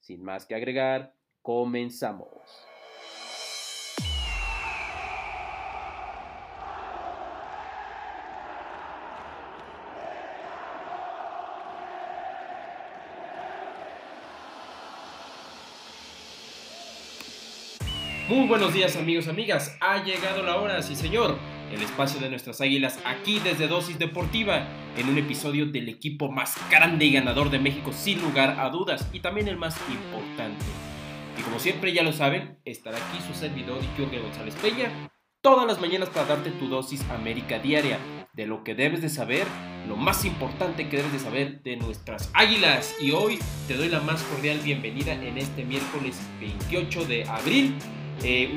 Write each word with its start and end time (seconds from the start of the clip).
Sin 0.00 0.22
más 0.22 0.46
que 0.46 0.54
agregar, 0.54 1.14
comenzamos. 1.42 2.68
Muy 18.28 18.46
buenos 18.46 18.74
días 18.74 18.94
amigos, 18.96 19.26
amigas. 19.26 19.74
Ha 19.80 20.04
llegado 20.04 20.42
la 20.42 20.56
hora, 20.56 20.82
sí 20.82 20.94
señor. 20.94 21.38
El 21.72 21.82
espacio 21.82 22.20
de 22.20 22.30
nuestras 22.30 22.60
águilas 22.60 22.98
aquí 23.04 23.40
desde 23.40 23.68
Dosis 23.68 23.98
Deportiva, 23.98 24.66
en 24.96 25.08
un 25.08 25.18
episodio 25.18 25.66
del 25.66 25.88
equipo 25.88 26.30
más 26.30 26.56
grande 26.70 27.04
y 27.04 27.12
ganador 27.12 27.50
de 27.50 27.58
México 27.58 27.92
sin 27.92 28.20
lugar 28.22 28.58
a 28.58 28.70
dudas 28.70 29.08
y 29.12 29.20
también 29.20 29.48
el 29.48 29.56
más 29.56 29.76
importante. 29.90 30.64
Y 31.38 31.42
como 31.42 31.58
siempre 31.58 31.92
ya 31.92 32.02
lo 32.02 32.12
saben, 32.12 32.58
estará 32.64 32.98
aquí 32.98 33.18
su 33.26 33.34
servidor 33.38 33.80
Jorge 33.96 34.18
González 34.18 34.54
Peña 34.56 34.90
todas 35.40 35.66
las 35.66 35.80
mañanas 35.80 36.08
para 36.08 36.26
darte 36.26 36.50
tu 36.50 36.68
dosis 36.68 37.02
América 37.10 37.58
diaria 37.58 37.98
de 38.32 38.46
lo 38.46 38.64
que 38.64 38.74
debes 38.74 39.02
de 39.02 39.08
saber, 39.08 39.46
lo 39.88 39.96
más 39.96 40.24
importante 40.24 40.88
que 40.88 40.98
debes 40.98 41.12
de 41.12 41.18
saber 41.18 41.62
de 41.62 41.76
nuestras 41.76 42.30
águilas. 42.34 42.94
Y 43.00 43.12
hoy 43.12 43.38
te 43.66 43.74
doy 43.74 43.88
la 43.88 44.00
más 44.00 44.22
cordial 44.24 44.58
bienvenida 44.58 45.12
en 45.14 45.38
este 45.38 45.64
miércoles 45.64 46.20
28 46.40 47.04
de 47.04 47.24
abril 47.24 47.76
eh, 48.22 48.50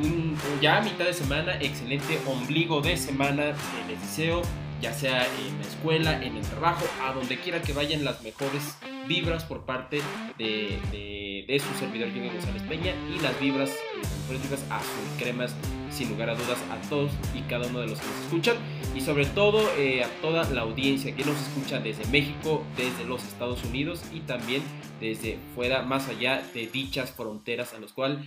ya 0.61 0.77
a 0.77 0.81
mitad 0.81 1.05
de 1.05 1.13
semana, 1.13 1.55
excelente 1.59 2.19
ombligo 2.25 2.81
de 2.81 2.97
semana. 2.97 3.53
Les 3.87 4.01
deseo, 4.01 4.41
ya 4.81 4.93
sea 4.93 5.25
en 5.25 5.57
la 5.59 5.67
escuela, 5.67 6.23
en 6.23 6.37
el 6.37 6.43
trabajo, 6.43 6.85
a 7.03 7.13
donde 7.13 7.39
quiera 7.39 7.61
que 7.61 7.73
vayan 7.73 8.03
las 8.03 8.21
mejores 8.23 8.77
vibras 9.07 9.43
por 9.43 9.65
parte 9.65 10.01
de, 10.37 11.59
su 11.59 11.79
servidor 11.79 12.11
Jimmy 12.13 12.29
González 12.29 12.63
Peña 12.63 12.93
y 13.13 13.19
las 13.21 13.37
vibras, 13.39 13.69
las 14.01 14.11
mejores 14.19 14.41
vibras 14.41 14.65
azul 14.69 15.03
cremas, 15.19 15.55
sin 15.89 16.09
lugar 16.09 16.29
a 16.29 16.35
dudas, 16.35 16.57
a 16.71 16.89
todos 16.89 17.11
y 17.35 17.41
cada 17.41 17.67
uno 17.67 17.81
de 17.81 17.87
los 17.87 17.99
que 17.99 18.07
nos 18.07 18.19
escuchan 18.21 18.55
y 18.95 19.01
sobre 19.01 19.25
todo 19.25 19.69
eh, 19.77 20.03
a 20.03 20.07
toda 20.21 20.49
la 20.49 20.61
audiencia 20.61 21.13
que 21.13 21.25
nos 21.25 21.35
escucha 21.41 21.79
desde 21.79 22.05
México, 22.07 22.63
desde 22.77 23.05
los 23.05 23.23
Estados 23.23 23.63
Unidos 23.65 24.01
y 24.13 24.21
también 24.21 24.63
desde 25.01 25.37
fuera, 25.55 25.81
más 25.81 26.07
allá 26.07 26.41
de 26.53 26.67
dichas 26.67 27.11
fronteras 27.11 27.73
a 27.73 27.79
los 27.79 27.91
cuales 27.91 28.19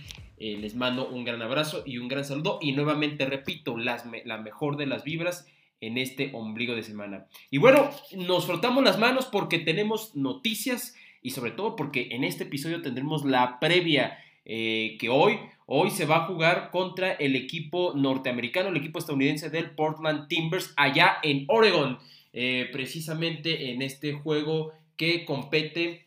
eh, 0.45 0.59
les 0.59 0.75
mando 0.75 1.09
un 1.09 1.23
gran 1.23 1.41
abrazo 1.41 1.81
y 1.87 1.97
un 1.97 2.07
gran 2.07 2.23
saludo. 2.23 2.59
Y 2.61 2.73
nuevamente 2.73 3.25
repito, 3.25 3.77
las, 3.77 4.05
la 4.25 4.37
mejor 4.37 4.77
de 4.77 4.85
las 4.85 5.03
vibras 5.03 5.47
en 5.81 5.97
este 5.97 6.29
ombligo 6.33 6.75
de 6.75 6.83
semana. 6.83 7.25
Y 7.49 7.57
bueno, 7.57 7.89
nos 8.15 8.45
frotamos 8.45 8.83
las 8.83 8.99
manos 8.99 9.25
porque 9.25 9.57
tenemos 9.57 10.15
noticias 10.15 10.95
y 11.23 11.31
sobre 11.31 11.49
todo 11.49 11.75
porque 11.75 12.09
en 12.11 12.23
este 12.23 12.43
episodio 12.43 12.83
tendremos 12.83 13.25
la 13.25 13.59
previa 13.59 14.19
eh, 14.45 14.97
que 14.99 15.09
hoy, 15.09 15.39
hoy 15.65 15.89
se 15.89 16.05
va 16.05 16.17
a 16.17 16.27
jugar 16.27 16.69
contra 16.69 17.13
el 17.13 17.35
equipo 17.35 17.93
norteamericano, 17.95 18.69
el 18.69 18.77
equipo 18.77 18.99
estadounidense 18.99 19.49
del 19.49 19.71
Portland 19.71 20.27
Timbers 20.27 20.75
allá 20.77 21.17
en 21.23 21.45
Oregon. 21.47 21.97
Eh, 22.33 22.69
precisamente 22.71 23.71
en 23.71 23.81
este 23.81 24.13
juego 24.13 24.73
que 24.95 25.25
compete 25.25 26.05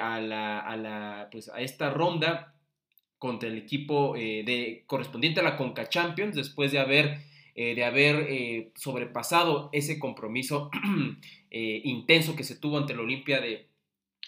a, 0.00 0.20
la, 0.20 0.60
a, 0.60 0.76
la, 0.76 1.28
pues 1.32 1.48
a 1.48 1.60
esta 1.60 1.90
ronda 1.90 2.53
contra 3.24 3.48
el 3.48 3.56
equipo 3.56 4.16
eh, 4.16 4.42
de, 4.44 4.84
correspondiente 4.86 5.40
a 5.40 5.42
la 5.42 5.56
Conca 5.56 5.88
Champions 5.88 6.36
después 6.36 6.72
de 6.72 6.78
haber, 6.78 7.22
eh, 7.54 7.74
de 7.74 7.82
haber 7.82 8.16
eh, 8.28 8.70
sobrepasado 8.74 9.70
ese 9.72 9.98
compromiso 9.98 10.70
intenso 11.50 12.36
que 12.36 12.44
se 12.44 12.54
tuvo 12.54 12.76
ante 12.76 12.94
la 12.94 13.00
Olimpia 13.00 13.40
de, 13.40 13.66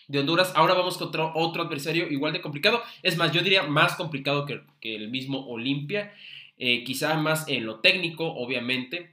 de 0.09 0.19
Honduras. 0.19 0.51
Ahora 0.57 0.73
vamos 0.73 0.97
contra 0.97 1.27
otro 1.35 1.65
adversario 1.65 2.11
igual 2.11 2.33
de 2.33 2.41
complicado. 2.41 2.83
Es 3.03 3.19
más, 3.19 3.33
yo 3.33 3.43
diría 3.43 3.65
más 3.65 3.97
complicado 3.97 4.47
que, 4.47 4.63
que 4.81 4.97
el 4.97 5.11
mismo 5.11 5.47
Olimpia. 5.47 6.15
quizá 6.57 7.19
más 7.19 7.47
en 7.49 7.67
lo 7.67 7.81
técnico, 7.81 8.25
obviamente. 8.25 9.11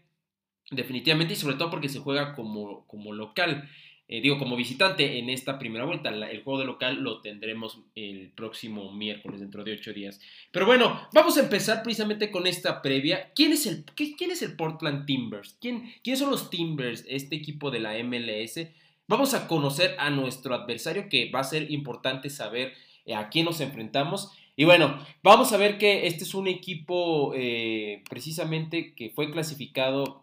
Definitivamente 0.71 1.33
y 1.33 1.35
sobre 1.35 1.57
todo 1.57 1.69
porque 1.69 1.89
se 1.89 1.99
juega 1.99 2.35
como, 2.35 2.87
como 2.87 3.11
local. 3.11 3.69
Eh, 4.07 4.21
digo, 4.21 4.37
como 4.37 4.55
visitante 4.55 5.17
en 5.17 5.29
esta 5.29 5.57
primera 5.57 5.85
vuelta. 5.85 6.09
el 6.09 6.43
juego 6.43 6.59
de 6.59 6.65
local 6.65 7.01
lo 7.01 7.21
tendremos 7.21 7.79
el 7.95 8.31
próximo 8.35 8.91
miércoles, 8.91 9.39
dentro 9.39 9.63
de 9.63 9.73
ocho 9.73 9.93
días. 9.93 10.19
Pero 10.51 10.65
bueno, 10.65 11.07
vamos 11.13 11.37
a 11.37 11.41
empezar 11.41 11.83
precisamente 11.83 12.29
con 12.29 12.45
esta 12.45 12.81
previa. 12.81 13.31
¿Quién 13.33 13.53
es 13.53 13.65
el, 13.65 13.85
quién 13.95 14.31
es 14.31 14.41
el 14.41 14.55
Portland 14.55 15.05
Timbers? 15.05 15.57
¿Quién, 15.61 15.93
¿Quiénes 16.03 16.19
son 16.19 16.31
los 16.31 16.49
Timbers, 16.49 17.05
este 17.07 17.35
equipo 17.35 17.71
de 17.71 17.79
la 17.79 17.93
MLS? 18.03 18.67
Vamos 19.07 19.33
a 19.33 19.47
conocer 19.47 19.95
a 19.99 20.09
nuestro 20.09 20.53
adversario, 20.53 21.09
que 21.09 21.29
va 21.29 21.39
a 21.39 21.45
ser 21.45 21.71
importante 21.71 22.29
saber 22.29 22.73
eh, 23.05 23.15
a 23.15 23.29
quién 23.29 23.45
nos 23.45 23.61
enfrentamos. 23.61 24.31
Y 24.55 24.65
bueno, 24.65 24.99
vamos 25.23 25.51
a 25.53 25.57
ver 25.57 25.77
que 25.77 26.07
este 26.07 26.23
es 26.23 26.33
un 26.33 26.47
equipo 26.47 27.33
eh, 27.35 28.03
precisamente 28.09 28.93
que 28.93 29.09
fue 29.09 29.31
clasificado 29.31 30.22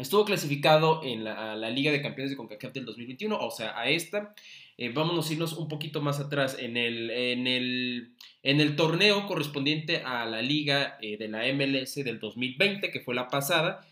Estuvo 0.00 0.24
clasificado 0.24 1.02
en 1.04 1.24
la, 1.24 1.70
Liga 1.70 1.92
de 1.92 2.00
Campeones 2.00 2.30
de 2.30 2.36
CONCACAF 2.36 2.72
del 2.72 2.86
2021, 2.86 3.38
o 3.38 3.50
sea, 3.50 3.78
a 3.78 3.90
esta. 3.90 4.34
Eh, 4.78 4.88
vámonos 4.88 5.28
a 5.28 5.32
irnos 5.34 5.52
un 5.52 5.68
poquito 5.68 6.00
más 6.00 6.18
atrás 6.20 6.56
en 6.58 6.78
el, 6.78 7.10
en 7.10 7.46
el, 7.46 8.14
en 8.42 8.60
el 8.62 8.76
torneo 8.76 9.26
correspondiente 9.26 9.98
a 9.98 10.24
la 10.24 10.40
Liga 10.40 10.96
eh, 11.02 11.18
de 11.18 11.28
la 11.28 11.42
MLS 11.52 11.96
del 11.96 12.18
2020, 12.18 12.90
que 12.90 13.00
fue 13.00 13.14
la 13.14 13.28
pasada. 13.28 13.86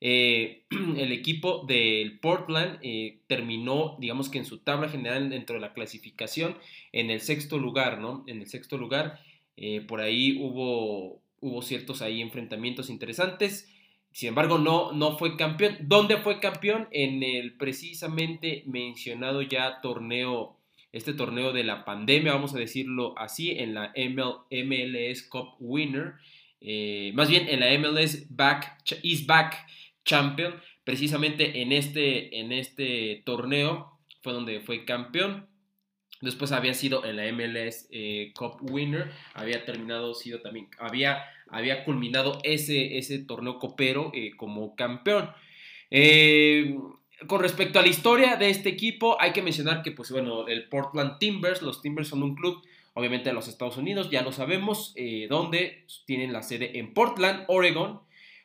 Eh, 0.00 0.64
el 0.98 1.12
equipo 1.12 1.64
del 1.64 2.18
Portland 2.18 2.80
terminó, 3.28 3.96
digamos 4.00 4.30
que 4.30 4.38
en 4.38 4.44
su 4.44 4.58
tabla 4.58 4.88
general 4.88 5.30
dentro 5.30 5.54
de 5.54 5.60
la 5.60 5.74
clasificación, 5.74 6.58
en 6.90 7.10
el 7.10 7.20
sexto 7.20 7.58
lugar, 7.58 8.00
¿no? 8.00 8.24
En 8.26 8.40
el 8.40 8.48
sexto 8.48 8.78
lugar, 8.78 9.20
por 9.86 10.00
ahí 10.00 10.38
hubo, 10.40 11.22
hubo 11.38 11.62
ciertos 11.62 12.02
ahí 12.02 12.20
enfrentamientos 12.20 12.90
interesantes. 12.90 13.71
Sin 14.12 14.28
embargo, 14.28 14.58
no, 14.58 14.92
no 14.92 15.16
fue 15.18 15.36
campeón. 15.36 15.76
¿Dónde 15.80 16.18
fue 16.18 16.38
campeón? 16.38 16.88
En 16.90 17.22
el 17.22 17.56
precisamente 17.56 18.62
mencionado 18.66 19.42
ya 19.42 19.80
torneo, 19.80 20.58
este 20.92 21.14
torneo 21.14 21.52
de 21.52 21.64
la 21.64 21.84
pandemia, 21.84 22.34
vamos 22.34 22.54
a 22.54 22.58
decirlo 22.58 23.18
así, 23.18 23.52
en 23.52 23.74
la 23.74 23.92
MLS 23.96 25.22
Cup 25.22 25.56
Winner. 25.58 26.14
Eh, 26.60 27.12
más 27.14 27.28
bien 27.28 27.48
en 27.48 27.60
la 27.60 27.76
MLS 27.78 28.26
Back, 28.28 28.78
East 29.02 29.26
Back 29.26 29.66
Champion. 30.04 30.54
Precisamente 30.84 31.62
en 31.62 31.72
este, 31.72 32.38
en 32.38 32.52
este 32.52 33.22
torneo 33.24 33.98
fue 34.22 34.32
donde 34.32 34.60
fue 34.60 34.84
campeón. 34.84 35.46
Después 36.22 36.52
había 36.52 36.72
sido 36.72 37.04
en 37.04 37.16
la 37.16 37.30
MLS 37.32 37.88
eh, 37.90 38.32
Cup 38.36 38.58
Winner, 38.60 39.10
había 39.34 39.64
terminado, 39.64 40.14
sido 40.14 40.40
también, 40.40 40.68
había, 40.78 41.24
había 41.48 41.84
culminado 41.84 42.38
ese, 42.44 42.96
ese 42.96 43.18
torneo 43.18 43.58
copero 43.58 44.12
eh, 44.14 44.30
como 44.36 44.76
campeón. 44.76 45.30
Eh, 45.90 46.78
con 47.26 47.40
respecto 47.40 47.80
a 47.80 47.82
la 47.82 47.88
historia 47.88 48.36
de 48.36 48.50
este 48.50 48.68
equipo, 48.68 49.20
hay 49.20 49.32
que 49.32 49.42
mencionar 49.42 49.82
que, 49.82 49.90
pues 49.90 50.12
bueno, 50.12 50.46
el 50.46 50.68
Portland 50.68 51.18
Timbers, 51.18 51.60
los 51.60 51.82
Timbers 51.82 52.06
son 52.06 52.22
un 52.22 52.36
club, 52.36 52.62
obviamente 52.94 53.30
de 53.30 53.34
los 53.34 53.48
Estados 53.48 53.76
Unidos, 53.76 54.08
ya 54.08 54.22
lo 54.22 54.30
sabemos, 54.30 54.94
donde 55.28 55.86
tienen 56.04 56.32
la 56.32 56.42
sede 56.42 56.78
en 56.78 56.94
Portland, 56.94 57.44
Oregon. 57.48 58.00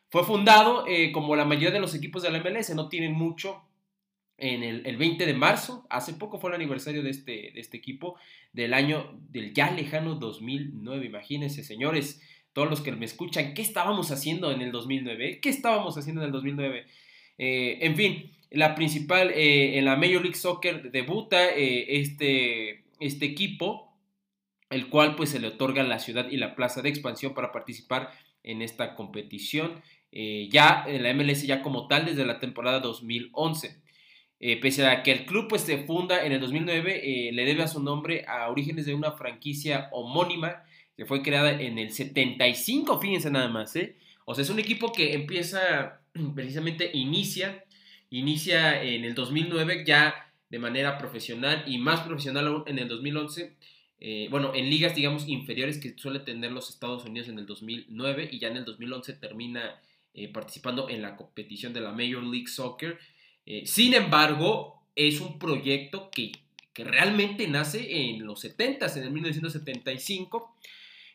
Fue 0.09 0.23
fundado 0.23 0.85
como 1.11 1.35
la 1.35 1.45
mayoría 1.45 1.71
de 1.71 1.79
los 1.79 1.95
equipos 1.95 2.21
de 2.21 2.31
la 2.31 2.39
MLS, 2.39 2.69
no 2.75 2.87
tienen 2.87 3.13
mucho, 3.13 3.63
en 4.37 4.63
el, 4.63 4.97
20 4.97 5.25
de 5.25 5.33
marzo, 5.33 5.87
hace 5.89 6.13
poco 6.13 6.39
fue 6.39 6.51
el 6.51 6.55
aniversario 6.55 7.01
de 7.01 7.09
este, 7.09 7.59
este 7.59 7.77
equipo, 7.77 8.17
del 8.53 8.73
año 8.73 9.19
del 9.29 9.53
ya 9.53 9.71
lejano 9.71 10.15
2009. 10.15 11.05
Imagínense, 11.05 11.63
señores, 11.63 12.21
todos 12.53 12.69
los 12.69 12.81
que 12.81 12.91
me 12.91 13.05
escuchan, 13.05 13.53
¿qué 13.53 13.61
estábamos 13.61 14.11
haciendo 14.11 14.51
en 14.51 14.61
el 14.61 14.71
2009? 14.71 15.39
¿Qué 15.41 15.49
estábamos 15.49 15.97
haciendo 15.97 16.21
en 16.21 16.27
el 16.27 16.31
2009? 16.31 16.85
Eh, 17.39 17.79
en 17.81 17.95
fin, 17.95 18.31
la 18.51 18.75
principal, 18.75 19.31
eh, 19.31 19.77
en 19.77 19.85
la 19.85 19.95
Major 19.95 20.21
League 20.21 20.35
Soccer 20.35 20.91
debuta 20.91 21.49
eh, 21.55 21.99
este, 21.99 22.83
este 22.99 23.25
equipo, 23.25 23.95
el 24.69 24.89
cual 24.89 25.15
pues 25.15 25.29
se 25.31 25.39
le 25.39 25.47
otorga 25.47 25.83
la 25.83 25.99
ciudad 25.99 26.29
y 26.29 26.37
la 26.37 26.55
plaza 26.55 26.81
de 26.81 26.89
expansión 26.89 27.33
para 27.33 27.51
participar 27.51 28.11
en 28.43 28.61
esta 28.61 28.95
competición, 28.95 29.81
ya 30.11 30.85
en 30.87 31.03
la 31.03 31.13
MLS 31.13 31.43
ya 31.45 31.61
como 31.61 31.87
tal 31.87 32.05
desde 32.05 32.25
la 32.25 32.39
temporada 32.39 32.79
2011. 32.79 33.86
Eh, 34.39 34.59
pese 34.61 34.85
a 34.85 35.01
que 35.01 35.11
el 35.11 35.25
club 35.25 35.47
pues, 35.47 35.63
se 35.63 35.79
funda 35.85 36.23
en 36.23 36.31
el 36.31 36.39
2009, 36.39 37.29
eh, 37.29 37.31
le 37.31 37.45
debe 37.45 37.63
a 37.63 37.67
su 37.67 37.81
nombre 37.81 38.23
a 38.27 38.49
orígenes 38.49 38.85
de 38.85 38.93
una 38.93 39.13
franquicia 39.13 39.89
homónima 39.91 40.63
que 40.95 41.05
fue 41.05 41.23
creada 41.23 41.59
en 41.59 41.79
el 41.79 41.91
75, 41.91 42.99
fíjense 42.99 43.31
nada 43.31 43.49
más. 43.49 43.75
¿eh? 43.75 43.95
O 44.25 44.35
sea, 44.35 44.43
es 44.43 44.49
un 44.49 44.59
equipo 44.59 44.91
que 44.91 45.13
empieza, 45.13 46.01
precisamente 46.35 46.91
inicia, 46.93 47.63
inicia 48.11 48.81
en 48.83 49.05
el 49.05 49.15
2009 49.15 49.83
ya 49.85 50.31
de 50.49 50.59
manera 50.59 50.97
profesional 50.97 51.63
y 51.67 51.77
más 51.79 52.01
profesional 52.01 52.47
aún 52.47 52.63
en 52.67 52.79
el 52.79 52.87
2011. 52.87 53.55
bueno, 54.29 54.53
en 54.53 54.69
ligas, 54.69 54.95
digamos, 54.95 55.27
inferiores 55.27 55.79
que 55.79 55.97
suele 55.97 56.19
tener 56.19 56.51
los 56.51 56.69
Estados 56.69 57.03
Unidos 57.05 57.27
en 57.27 57.39
el 57.39 57.45
2009 57.47 58.29
y 58.31 58.39
ya 58.39 58.47
en 58.47 58.57
el 58.57 58.65
2011 58.65 59.13
termina 59.13 59.81
participando 60.33 60.89
en 60.89 61.01
la 61.01 61.15
competición 61.15 61.73
de 61.73 61.81
la 61.81 61.91
Major 61.91 62.23
League 62.23 62.47
Soccer 62.47 62.97
eh, 63.47 63.65
sin 63.65 63.93
embargo, 63.93 64.83
es 64.93 65.21
un 65.21 65.39
proyecto 65.39 66.11
que, 66.11 66.33
realmente 66.75 67.47
nace 67.47 68.05
en 68.05 68.23
los 68.23 68.41
70, 68.41 68.85
en 68.97 69.03
el 69.03 69.11
1975. 69.11 70.55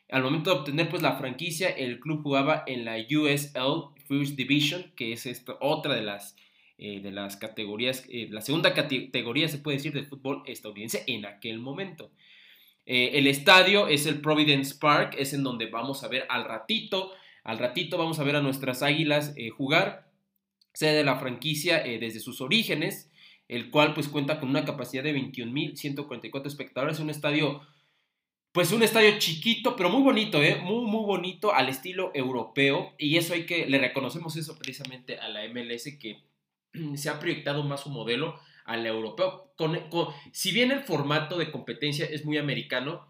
Al 0.09 0.23
momento 0.23 0.49
de 0.49 0.59
obtener 0.59 0.89
pues, 0.89 1.01
la 1.01 1.15
franquicia, 1.15 1.69
el 1.69 2.01
club 2.01 2.21
jugaba 2.21 2.65
en 2.67 2.83
la 2.83 2.97
USL 2.97 3.95
First 4.05 4.35
Division, 4.35 4.91
que 4.97 5.13
es 5.13 5.45
otra 5.61 5.95
de 5.95 6.01
las, 6.01 6.35
eh, 6.77 6.99
de 6.99 7.11
las 7.11 7.37
categorías, 7.37 8.03
eh, 8.09 8.27
la 8.29 8.41
segunda 8.41 8.73
categoría 8.73 9.47
se 9.47 9.59
puede 9.59 9.77
decir 9.77 9.93
del 9.93 10.07
fútbol 10.07 10.43
estadounidense 10.47 11.03
en 11.07 11.25
aquel 11.25 11.59
momento. 11.59 12.11
el 12.85 13.27
estadio 13.27 13.87
es 13.87 14.05
el 14.05 14.19
Providence 14.19 14.75
Park, 14.75 15.15
es 15.17 15.33
en 15.33 15.43
donde 15.43 15.67
vamos 15.67 16.03
a 16.03 16.09
ver 16.09 16.25
al 16.27 16.43
ratito, 16.43 17.13
al 17.45 17.57
ratito 17.57 17.97
vamos 17.97 18.19
a 18.19 18.23
ver 18.25 18.35
a 18.35 18.41
nuestras 18.41 18.83
águilas 18.83 19.33
jugar 19.55 20.12
sede 20.73 20.97
de 20.97 21.03
la 21.03 21.17
franquicia 21.17 21.85
eh, 21.85 21.99
desde 21.99 22.19
sus 22.19 22.41
orígenes, 22.41 23.11
el 23.47 23.69
cual 23.69 23.93
pues 23.93 24.07
cuenta 24.07 24.39
con 24.39 24.49
una 24.49 24.65
capacidad 24.65 25.03
de 25.03 25.15
21.144 25.15 26.47
espectadores, 26.47 26.99
un 26.99 27.09
estadio, 27.09 27.61
pues 28.51 28.71
un 28.71 28.83
estadio 28.83 29.17
chiquito, 29.19 29.75
pero 29.75 29.89
muy 29.89 30.01
bonito, 30.01 30.41
¿eh? 30.41 30.57
muy, 30.63 30.85
muy 30.85 31.05
bonito 31.05 31.53
al 31.53 31.69
estilo 31.69 32.11
europeo, 32.13 32.93
y 32.97 33.17
eso 33.17 33.33
hay 33.33 33.45
que, 33.45 33.67
le 33.67 33.79
reconocemos 33.79 34.35
eso 34.35 34.57
precisamente 34.57 35.17
a 35.19 35.29
la 35.29 35.47
MLS 35.47 35.97
que 35.99 36.23
se 36.95 37.09
ha 37.09 37.19
proyectado 37.19 37.63
más 37.63 37.81
su 37.81 37.89
modelo 37.89 38.39
al 38.65 38.85
europeo, 38.85 39.51
con, 39.57 39.77
si 40.31 40.51
bien 40.51 40.71
el 40.71 40.83
formato 40.83 41.37
de 41.37 41.51
competencia 41.51 42.05
es 42.05 42.25
muy 42.25 42.37
americano, 42.37 43.07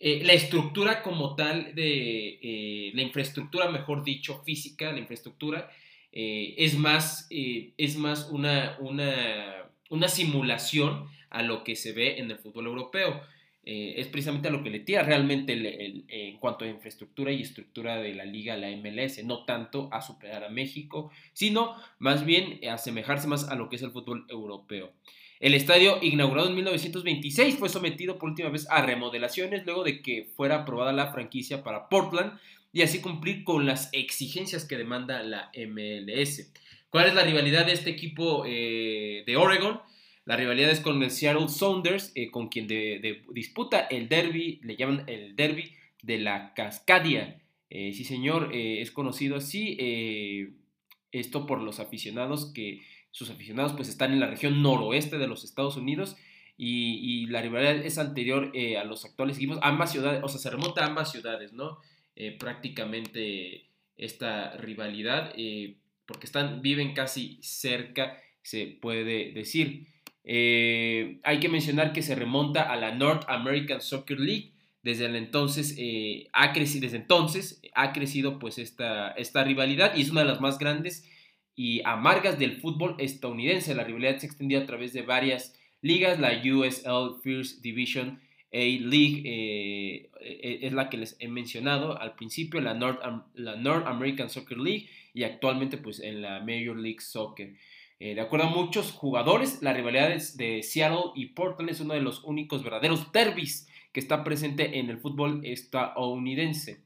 eh, 0.00 0.22
la 0.24 0.32
estructura 0.32 1.02
como 1.02 1.34
tal 1.34 1.74
de 1.74 2.38
eh, 2.40 2.92
la 2.94 3.02
infraestructura, 3.02 3.68
mejor 3.68 4.04
dicho, 4.04 4.42
física, 4.44 4.92
la 4.92 5.00
infraestructura, 5.00 5.70
eh, 6.12 6.54
es 6.58 6.78
más, 6.78 7.26
eh, 7.30 7.74
es 7.76 7.96
más 7.96 8.28
una, 8.30 8.76
una, 8.80 10.08
simulación 10.08 11.06
a 11.30 11.42
lo 11.42 11.64
que 11.64 11.76
se 11.76 11.92
ve 11.92 12.18
en 12.18 12.30
el 12.30 12.38
fútbol 12.38 12.66
europeo. 12.66 13.20
Eh, 13.64 13.94
es 13.98 14.06
precisamente 14.06 14.48
a 14.48 14.50
lo 14.50 14.62
que 14.62 14.70
le 14.70 14.80
tira 14.80 15.02
realmente 15.02 15.52
en 16.08 16.38
cuanto 16.38 16.64
a 16.64 16.68
infraestructura 16.68 17.32
y 17.32 17.42
estructura 17.42 17.98
de 17.98 18.14
la 18.14 18.24
liga, 18.24 18.56
la 18.56 18.70
MLS, 18.70 19.22
no 19.24 19.44
tanto 19.44 19.90
a 19.92 20.00
superar 20.00 20.44
a 20.44 20.48
México, 20.48 21.10
sino 21.34 21.76
más 21.98 22.24
bien 22.24 22.60
asemejarse 22.66 23.28
más 23.28 23.48
a 23.48 23.56
lo 23.56 23.68
que 23.68 23.76
es 23.76 23.82
el 23.82 23.90
fútbol 23.90 24.24
europeo. 24.30 24.92
El 25.40 25.54
estadio, 25.54 25.98
inaugurado 26.02 26.48
en 26.48 26.56
1926, 26.56 27.58
fue 27.58 27.68
sometido 27.68 28.18
por 28.18 28.30
última 28.30 28.48
vez 28.48 28.66
a 28.70 28.84
remodelaciones 28.84 29.64
luego 29.64 29.84
de 29.84 30.02
que 30.02 30.28
fuera 30.34 30.56
aprobada 30.56 30.92
la 30.92 31.12
franquicia 31.12 31.62
para 31.62 31.88
Portland 31.88 32.32
y 32.72 32.82
así 32.82 33.00
cumplir 33.00 33.44
con 33.44 33.66
las 33.66 33.88
exigencias 33.92 34.64
que 34.64 34.76
demanda 34.76 35.22
la 35.22 35.50
MLS. 35.56 36.52
¿Cuál 36.90 37.08
es 37.08 37.14
la 37.14 37.24
rivalidad 37.24 37.66
de 37.66 37.72
este 37.72 37.90
equipo 37.90 38.44
eh, 38.46 39.22
de 39.26 39.36
Oregon? 39.36 39.80
La 40.24 40.36
rivalidad 40.36 40.70
es 40.70 40.80
con 40.80 41.02
el 41.02 41.10
Seattle 41.10 41.48
Sounders, 41.48 42.12
eh, 42.14 42.30
con 42.30 42.48
quien 42.48 42.66
disputa 43.32 43.80
el 43.80 44.08
derby, 44.08 44.60
le 44.62 44.76
llaman 44.76 45.04
el 45.06 45.36
derby 45.36 45.72
de 46.02 46.18
la 46.18 46.52
Cascadia. 46.54 47.40
Eh, 47.70 47.92
sí, 47.92 48.04
señor, 48.04 48.50
es 48.52 48.90
conocido 48.90 49.36
así. 49.36 49.76
esto 51.10 51.46
por 51.46 51.62
los 51.62 51.80
aficionados 51.80 52.52
que 52.52 52.82
sus 53.10 53.30
aficionados 53.30 53.72
pues 53.72 53.88
están 53.88 54.12
en 54.12 54.20
la 54.20 54.26
región 54.26 54.62
noroeste 54.62 55.16
de 55.16 55.26
los 55.26 55.44
Estados 55.44 55.76
Unidos 55.76 56.16
y, 56.58 57.26
la 57.26 57.40
rivalidad 57.40 57.76
es 57.76 57.98
anterior 57.98 58.52
a 58.78 58.84
los 58.84 59.04
actuales 59.06 59.36
equipos. 59.36 59.58
Ambas 59.62 59.92
ciudades, 59.92 60.22
o 60.22 60.28
sea, 60.28 60.38
se 60.38 60.50
remonta 60.50 60.84
a 60.84 60.88
ambas 60.88 61.10
ciudades, 61.10 61.52
¿no? 61.52 61.78
Eh, 62.20 62.32
prácticamente 62.32 63.66
esta 63.96 64.56
rivalidad, 64.56 65.32
eh, 65.36 65.76
porque 66.04 66.26
están, 66.26 66.62
viven 66.62 66.92
casi 66.92 67.38
cerca, 67.42 68.20
se 68.42 68.66
puede 68.66 69.30
decir. 69.30 69.86
Eh, 70.24 71.20
hay 71.22 71.38
que 71.38 71.48
mencionar 71.48 71.92
que 71.92 72.02
se 72.02 72.16
remonta 72.16 72.72
a 72.72 72.74
la 72.74 72.92
North 72.92 73.22
American 73.28 73.80
Soccer 73.80 74.18
League. 74.18 74.50
Desde 74.82 75.04
entonces 75.16 75.78
ha 76.32 76.52
crecido, 76.52 76.86
desde 76.86 76.96
entonces 76.96 77.62
ha 77.72 77.92
crecido 77.92 78.40
pues 78.40 78.58
esta, 78.58 79.12
esta 79.12 79.44
rivalidad 79.44 79.94
y 79.94 80.00
es 80.00 80.10
una 80.10 80.22
de 80.22 80.28
las 80.28 80.40
más 80.40 80.58
grandes 80.58 81.08
y 81.54 81.82
amargas 81.84 82.36
del 82.36 82.56
fútbol 82.56 82.96
estadounidense. 82.98 83.76
La 83.76 83.84
rivalidad 83.84 84.18
se 84.18 84.26
extendió 84.26 84.58
a 84.58 84.66
través 84.66 84.92
de 84.92 85.02
varias 85.02 85.54
ligas, 85.82 86.18
la 86.18 86.32
USL 86.32 87.20
First 87.22 87.62
Division 87.62 88.18
a-League 88.52 89.22
eh, 89.24 90.10
e-, 90.20 90.66
es 90.66 90.72
la 90.72 90.88
que 90.88 90.98
les 90.98 91.16
he 91.20 91.28
mencionado 91.28 92.00
al 92.00 92.14
principio, 92.14 92.60
la 92.60 92.74
North, 92.74 93.00
la 93.34 93.56
North 93.56 93.86
American 93.86 94.30
Soccer 94.30 94.58
League 94.58 94.88
y 95.14 95.24
actualmente 95.24 95.78
pues 95.78 96.00
en 96.00 96.22
la 96.22 96.40
Major 96.40 96.76
League 96.76 97.00
Soccer. 97.00 97.54
Eh, 98.00 98.14
de 98.14 98.20
acuerdo 98.20 98.46
a 98.46 98.50
muchos 98.50 98.92
jugadores, 98.92 99.60
la 99.60 99.72
rivalidad 99.72 100.10
de 100.10 100.62
Seattle 100.62 101.12
y 101.16 101.26
Portland 101.26 101.70
es 101.70 101.80
uno 101.80 101.94
de 101.94 102.00
los 102.00 102.22
únicos 102.24 102.62
verdaderos 102.62 103.10
derbis 103.12 103.68
que 103.92 104.00
está 104.00 104.22
presente 104.22 104.78
en 104.78 104.88
el 104.90 104.98
fútbol 104.98 105.40
estadounidense. 105.44 106.82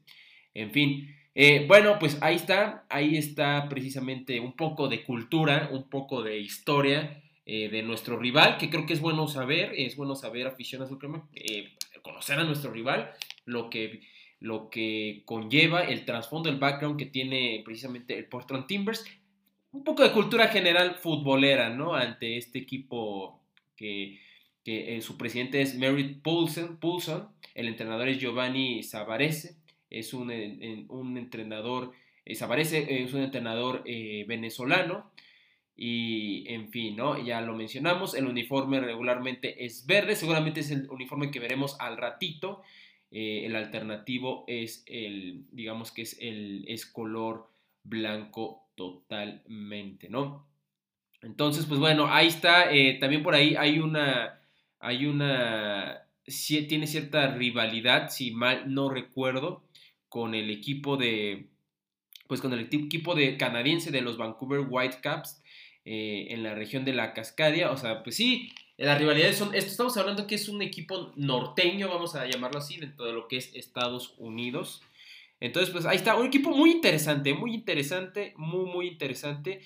En 0.55 0.71
fin, 0.71 1.15
eh, 1.35 1.65
bueno, 1.67 1.97
pues 1.99 2.17
ahí 2.21 2.35
está, 2.35 2.85
ahí 2.89 3.17
está 3.17 3.67
precisamente 3.69 4.39
un 4.39 4.53
poco 4.53 4.87
de 4.87 5.03
cultura, 5.03 5.69
un 5.71 5.89
poco 5.89 6.23
de 6.23 6.39
historia 6.39 7.22
eh, 7.45 7.67
de 7.67 7.83
nuestro 7.83 8.17
rival, 8.17 8.57
que 8.57 8.69
creo 8.69 8.85
que 8.85 8.93
es 8.93 9.01
bueno 9.01 9.27
saber, 9.27 9.73
es 9.75 9.97
bueno 9.97 10.15
saber, 10.15 10.47
aficionados 10.47 10.97
crema, 10.97 11.27
eh, 11.33 11.73
conocer 12.01 12.39
a 12.39 12.45
nuestro 12.45 12.71
rival, 12.71 13.11
lo 13.43 13.69
que, 13.69 13.99
lo 14.39 14.69
que 14.69 15.23
conlleva 15.25 15.81
el 15.81 16.05
trasfondo, 16.05 16.47
el 16.49 16.57
background 16.57 16.97
que 16.97 17.05
tiene 17.05 17.61
precisamente 17.65 18.17
el 18.17 18.27
Portland 18.29 18.65
Timbers, 18.65 19.03
un 19.73 19.83
poco 19.83 20.03
de 20.03 20.13
cultura 20.13 20.47
general 20.47 20.95
futbolera, 20.95 21.69
¿no? 21.69 21.95
Ante 21.95 22.37
este 22.37 22.59
equipo 22.59 23.41
que, 23.75 24.21
que 24.63 24.95
eh, 24.95 25.01
su 25.01 25.17
presidente 25.17 25.61
es 25.61 25.75
Merritt 25.75 26.21
Poulsen, 26.21 27.27
el 27.55 27.67
entrenador 27.67 28.07
es 28.07 28.19
Giovanni 28.19 28.83
Savarese, 28.83 29.57
es 29.89 30.13
un, 30.13 30.31
un 30.87 31.17
entrenador, 31.17 31.91
Savarese 32.35 33.03
es 33.03 33.13
un 33.13 33.21
entrenador 33.21 33.83
venezolano, 33.83 35.11
y 35.75 36.45
en 36.53 36.69
fin, 36.69 36.95
¿no? 36.95 37.23
Ya 37.23 37.41
lo 37.41 37.55
mencionamos, 37.55 38.13
el 38.15 38.27
uniforme 38.27 38.79
regularmente 38.79 39.65
es 39.65 39.85
verde, 39.85 40.15
seguramente 40.15 40.59
es 40.59 40.71
el 40.71 40.89
uniforme 40.89 41.31
que 41.31 41.39
veremos 41.39 41.75
al 41.79 41.97
ratito. 41.97 42.61
Eh, 43.11 43.45
el 43.45 43.55
alternativo 43.55 44.43
es 44.47 44.83
el, 44.87 45.45
digamos 45.51 45.91
que 45.91 46.03
es 46.03 46.17
el, 46.19 46.65
es 46.67 46.85
color 46.85 47.49
blanco 47.83 48.69
totalmente, 48.75 50.09
¿no? 50.09 50.47
Entonces, 51.21 51.65
pues 51.65 51.79
bueno, 51.79 52.07
ahí 52.07 52.27
está, 52.27 52.73
eh, 52.73 52.97
también 52.99 53.23
por 53.23 53.33
ahí 53.33 53.55
hay 53.55 53.79
una, 53.79 54.41
hay 54.79 55.05
una, 55.05 56.03
tiene 56.25 56.87
cierta 56.87 57.33
rivalidad, 57.35 58.09
si 58.09 58.31
mal 58.31 58.73
no 58.73 58.89
recuerdo, 58.89 59.63
con 60.09 60.35
el 60.35 60.49
equipo 60.49 60.97
de, 60.97 61.49
pues 62.27 62.41
con 62.41 62.51
el 62.53 62.59
equipo 62.59 63.15
de 63.15 63.37
canadiense 63.37 63.91
de 63.91 64.01
los 64.01 64.17
Vancouver 64.17 64.65
Whitecaps, 64.69 65.42
eh, 65.85 66.27
en 66.29 66.43
la 66.43 66.55
región 66.55 66.85
de 66.85 66.93
la 66.93 67.13
Cascadia. 67.13 67.71
O 67.71 67.77
sea, 67.77 68.03
pues 68.03 68.15
sí, 68.15 68.51
las 68.77 68.97
rivalidades 68.97 69.37
son. 69.37 69.53
Esto 69.53 69.71
estamos 69.71 69.97
hablando 69.97 70.27
que 70.27 70.35
es 70.35 70.49
un 70.49 70.61
equipo 70.61 71.11
norteño, 71.15 71.89
vamos 71.89 72.15
a 72.15 72.25
llamarlo 72.25 72.59
así, 72.59 72.77
dentro 72.77 73.05
de 73.05 73.13
lo 73.13 73.27
que 73.27 73.37
es 73.37 73.53
Estados 73.55 74.15
Unidos. 74.17 74.81
Entonces, 75.39 75.71
pues 75.71 75.85
ahí 75.85 75.97
está, 75.97 76.15
un 76.15 76.27
equipo 76.27 76.51
muy 76.51 76.71
interesante, 76.71 77.33
muy 77.33 77.53
interesante, 77.53 78.33
muy, 78.37 78.65
muy 78.65 78.87
interesante. 78.87 79.61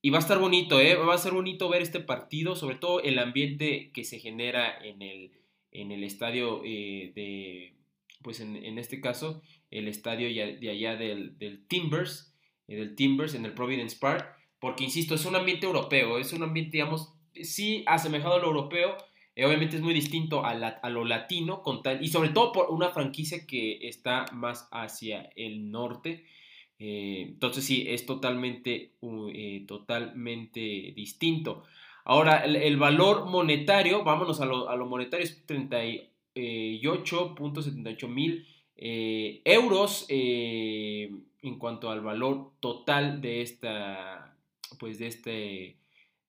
Y 0.00 0.10
va 0.10 0.18
a 0.18 0.20
estar 0.20 0.38
bonito, 0.38 0.80
¿eh? 0.80 0.94
Va 0.94 1.14
a 1.14 1.18
ser 1.18 1.32
bonito 1.32 1.68
ver 1.68 1.82
este 1.82 1.98
partido, 1.98 2.54
sobre 2.54 2.76
todo 2.76 3.02
el 3.02 3.18
ambiente 3.18 3.90
que 3.92 4.04
se 4.04 4.20
genera 4.20 4.78
en 4.78 5.02
el, 5.02 5.32
en 5.72 5.90
el 5.90 6.04
estadio 6.04 6.62
eh, 6.64 7.10
de, 7.16 7.74
pues 8.22 8.38
en, 8.38 8.54
en, 8.54 8.78
este 8.78 9.00
caso, 9.00 9.42
el 9.72 9.88
estadio 9.88 10.28
de 10.28 10.70
allá 10.70 10.94
del, 10.94 11.36
del 11.36 11.66
Timbers, 11.66 12.32
eh, 12.68 12.76
del 12.76 12.94
Timbers 12.94 13.34
en 13.34 13.44
el 13.44 13.54
Providence 13.54 13.96
Park 13.98 14.37
porque 14.60 14.84
insisto, 14.84 15.14
es 15.14 15.24
un 15.24 15.36
ambiente 15.36 15.66
europeo, 15.66 16.18
es 16.18 16.32
un 16.32 16.42
ambiente, 16.42 16.72
digamos, 16.72 17.14
sí 17.34 17.84
asemejado 17.86 18.34
a 18.34 18.38
lo 18.38 18.48
europeo, 18.48 18.96
eh, 19.38 19.46
obviamente 19.46 19.76
es 19.76 19.82
muy 19.82 19.94
distinto 19.94 20.44
a, 20.44 20.90
lo 20.90 21.04
latino, 21.04 21.62
con 21.62 21.80
tal, 21.80 22.02
y 22.02 22.08
sobre 22.08 22.30
todo 22.30 22.50
por 22.50 22.70
una 22.70 22.90
franquicia 22.90 23.46
que 23.46 23.86
está 23.86 24.26
más 24.32 24.68
hacia 24.72 25.30
el 25.36 25.70
norte. 25.70 26.24
Eh, 26.80 27.26
entonces 27.28 27.64
sí, 27.64 27.84
es 27.86 28.04
totalmente, 28.04 28.94
eh, 29.32 29.64
totalmente 29.68 30.92
distinto. 30.96 31.62
Ahora, 32.04 32.44
el, 32.44 32.76
valor 32.78 33.26
monetario, 33.26 34.02
vámonos 34.02 34.40
a 34.40 34.46
lo, 34.46 34.68
a 34.70 34.74
lo 34.74 34.86
monetario, 34.86 35.24
es 35.24 35.46
38.78 35.46 38.08
mil 38.08 38.44
euros 38.74 40.04
en 40.10 41.58
cuanto 41.58 41.90
al 41.90 42.00
valor 42.00 42.54
total 42.60 43.20
de 43.20 43.42
esta, 43.42 44.27
pues 44.78 44.98
de 44.98 45.06
este, 45.06 45.76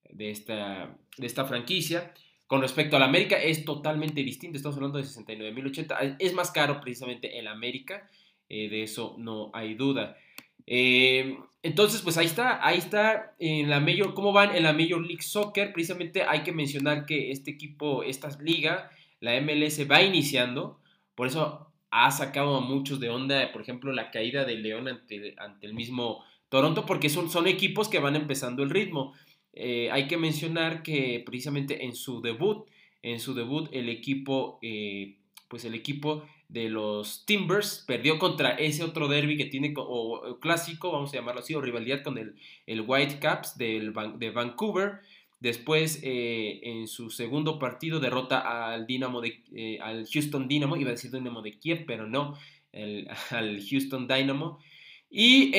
de 0.10 0.32
esta, 0.32 0.98
de 1.18 1.28
esta 1.28 1.46
franquicia. 1.46 2.14
Con 2.48 2.62
respecto 2.62 2.96
a 2.96 3.00
la 3.00 3.06
América 3.06 3.38
es 3.38 3.64
totalmente 3.64 4.24
distinto, 4.24 4.58
estamos 4.58 4.78
hablando 4.78 4.98
de 4.98 5.04
69.080, 5.04 6.16
es 6.18 6.34
más 6.34 6.50
caro 6.50 6.82
precisamente 6.82 7.38
el 7.38 7.48
América, 7.48 8.10
eh, 8.50 8.70
de 8.70 8.82
eso 8.84 9.16
no 9.20 9.52
hay 9.54 9.76
duda. 9.76 10.18
entonces, 10.66 12.02
pues 12.02 12.18
ahí 12.18 12.26
está, 12.26 12.66
ahí 12.66 12.78
está 12.80 13.36
en 13.38 13.70
la 13.70 13.80
Major, 13.80 14.14
¿cómo 14.16 14.34
van 14.34 14.56
en 14.56 14.64
la 14.64 14.74
Major 14.74 15.00
League 15.00 15.22
Soccer? 15.22 15.74
Precisamente 15.74 16.24
hay 16.24 16.42
que 16.42 16.52
mencionar 16.52 17.06
que 17.06 17.32
este 17.32 17.52
equipo, 17.52 18.04
esta 18.04 18.30
liga, 18.40 18.90
la 19.20 19.40
MLS 19.42 19.90
va 19.90 20.02
iniciando, 20.02 20.80
por 21.16 21.28
eso 21.28 21.72
ha 21.92 22.12
sacado 22.12 22.56
a 22.58 22.62
muchos 22.62 23.00
de 23.00 23.10
onda, 23.10 23.52
por 23.52 23.62
ejemplo, 23.62 23.92
la 23.94 24.12
caída 24.12 24.46
de 24.46 24.56
León 24.56 24.88
ante, 24.88 25.36
ante 25.38 25.68
el 25.68 25.74
mismo 25.74 26.24
Toronto, 26.50 26.86
porque 26.86 27.10
son, 27.10 27.48
equipos 27.48 27.88
que 27.90 28.00
van 28.00 28.16
empezando 28.16 28.64
el 28.64 28.70
ritmo. 28.70 29.14
Eh, 29.54 29.90
hay 29.92 30.08
que 30.08 30.18
mencionar 30.18 30.84
que 30.84 31.22
precisamente 31.26 31.86
en 31.86 31.96
su 31.96 32.22
debut, 32.22 32.68
en 33.02 33.20
su 33.20 33.34
debut, 33.34 33.70
el 33.72 33.88
equipo, 33.90 34.60
eh, 34.62 35.18
pues 35.48 35.64
el 35.66 35.76
equipo 35.76 36.24
de 36.48 36.70
los 36.70 37.26
Timbers 37.26 37.84
perdió 37.88 38.18
contra 38.18 38.52
ese 38.52 38.84
otro 38.84 39.08
derby 39.08 39.38
que 39.38 39.46
tiene, 39.46 39.74
o, 39.78 40.40
clásico, 40.42 40.92
vamos 40.92 41.14
a 41.14 41.18
llamarlo 41.18 41.42
así, 41.42 41.54
o 41.54 41.62
rivalidad 41.62 42.02
con 42.02 42.18
el, 42.18 42.36
el 42.66 42.82
Whitecaps 42.82 43.58
de 43.58 44.32
Vancouver. 44.34 45.02
Después, 45.40 46.02
eh, 46.04 46.60
en 46.64 46.88
su 46.88 47.12
segundo 47.12 47.60
partido, 47.60 48.00
derrota 48.00 48.72
al, 48.74 48.88
Dynamo 48.88 49.22
de, 49.22 49.80
al 49.82 50.06
Houston 50.06 50.48
Dynamo, 50.48 50.76
iba 50.76 50.90
a 50.90 50.94
decir 50.94 51.12
Dynamo 51.12 51.42
de 51.42 51.58
Kiev, 51.58 51.86
pero 51.86 52.08
no, 52.08 52.36
al 53.30 53.62
Houston 53.70 54.08
Dynamo. 54.08 54.60
Y, 55.10 55.52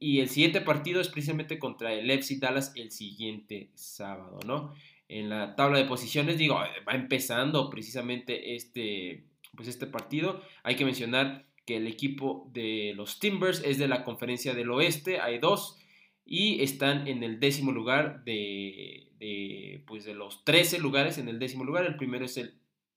y 0.00 0.20
el 0.20 0.28
siguiente 0.28 0.60
partido 0.60 1.00
es 1.00 1.08
precisamente 1.08 1.58
contra 1.58 1.92
el 1.92 2.10
FC 2.10 2.38
Dallas 2.38 2.72
el 2.74 2.90
siguiente 2.90 3.70
sábado, 3.74 4.40
¿no? 4.44 4.74
En 5.08 5.28
la 5.28 5.54
tabla 5.54 5.78
de 5.78 5.84
posiciones, 5.84 6.38
digo, 6.38 6.56
va 6.56 6.92
empezando 6.92 7.70
precisamente 7.70 8.56
este, 8.56 9.24
pues 9.56 9.68
este 9.68 9.86
partido. 9.86 10.42
Hay 10.64 10.74
que 10.74 10.84
mencionar 10.84 11.46
que 11.64 11.76
el 11.76 11.86
equipo 11.86 12.50
de 12.52 12.94
los 12.96 13.20
Timbers 13.20 13.62
es 13.64 13.78
de 13.78 13.88
la 13.88 14.02
conferencia 14.02 14.54
del 14.54 14.70
oeste, 14.70 15.20
hay 15.20 15.38
dos 15.38 15.78
y 16.24 16.62
están 16.62 17.08
en 17.08 17.22
el 17.22 17.40
décimo 17.40 17.72
lugar 17.72 18.22
de, 18.24 19.82
pues 19.86 20.04
de 20.04 20.14
los 20.14 20.44
13 20.44 20.78
lugares, 20.78 21.18
en 21.18 21.28
el 21.28 21.38
décimo 21.38 21.64
lugar, 21.64 21.86
el 21.86 21.96
primero 21.96 22.24
es 22.24 22.36
el 22.36 22.54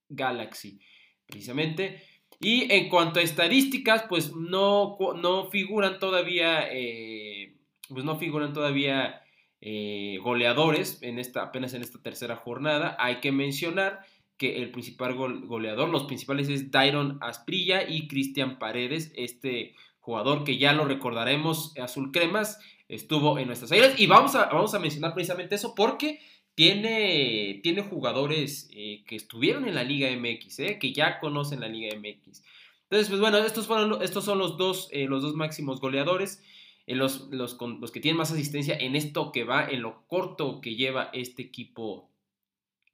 Galaxy, 0.10 0.80
precisamente. 1.25 2.01
Y 2.41 2.71
en 2.74 2.89
cuanto 2.89 3.19
a 3.19 3.24
estadísticas, 3.24 4.05
pues 4.10 4.36
no, 4.36 4.98
no 5.21 5.50
figuran 5.51 6.00
todavía, 6.00 6.67
eh, 6.71 7.55
pues 7.88 8.03
no 8.03 8.17
figuran 8.17 8.53
todavía 8.53 9.21
eh, 9.62 10.17
goleadores 10.24 11.03
en 11.03 11.19
esta, 11.19 11.43
apenas 11.43 11.75
en 11.75 11.83
esta 11.83 12.01
tercera 12.01 12.36
jornada. 12.36 12.98
Hay 13.00 13.17
que 13.19 13.31
mencionar 13.31 14.00
que 14.38 14.57
el 14.57 14.71
principal 14.71 15.13
goleador, 15.13 15.89
los 15.89 16.05
principales 16.05 16.50
es 16.50 16.71
Dairon 16.71 17.19
Asprilla 17.21 17.88
y 17.88 18.07
Cristian 18.07 18.57
Paredes, 18.57 19.13
este 19.15 19.75
jugador 20.00 20.43
que 20.43 20.57
ya 20.57 20.74
lo 20.74 20.86
recordaremos, 20.86 21.77
azul 21.77 22.12
cremas, 22.12 22.60
estuvo 22.88 23.38
en 23.38 23.45
nuestras 23.45 23.71
águilas. 23.71 24.00
Y 24.00 24.07
vamos 24.07 24.33
a, 24.33 24.45
vamos 24.45 24.74
a 24.74 24.79
mencionar 24.79 25.13
precisamente 25.13 25.53
eso 25.53 25.75
porque 25.75 26.19
tiene, 26.55 27.60
tiene 27.63 27.81
jugadores 27.81 28.70
eh, 28.74 29.03
que 29.08 29.15
estuvieron 29.15 29.67
en 29.67 29.75
la 29.75 29.84
Liga 29.84 30.10
MX, 30.10 30.60
eh, 30.60 30.79
que 30.79 30.93
ya 30.93 31.20
conocen 31.20 31.62
la 31.62 31.67
Liga 31.67 31.96
MX. 31.96 32.43
Entonces, 32.84 33.08
pues 33.10 33.20
bueno, 33.20 33.38
estos, 33.38 33.67
fueron, 33.67 34.01
estos 34.01 34.25
son 34.25 34.38
los 34.38 34.58
dos, 34.58 34.89
eh, 34.91 35.05
los 35.08 35.22
dos 35.22 35.36
máximos 35.36 35.79
goleadores. 35.79 36.43
Los, 36.88 37.29
los, 37.31 37.58
los, 37.62 37.91
que 37.91 38.01
tienen 38.01 38.17
más 38.17 38.34
asistencia 38.34 38.75
en 38.75 38.98
esto 38.98 39.31
que 39.31 39.46
va, 39.46 39.65
en 39.65 39.81
lo 39.81 40.05
corto 40.08 40.60
que 40.60 40.75
lleva 40.75 41.10
este 41.13 41.41
equipo, 41.41 42.10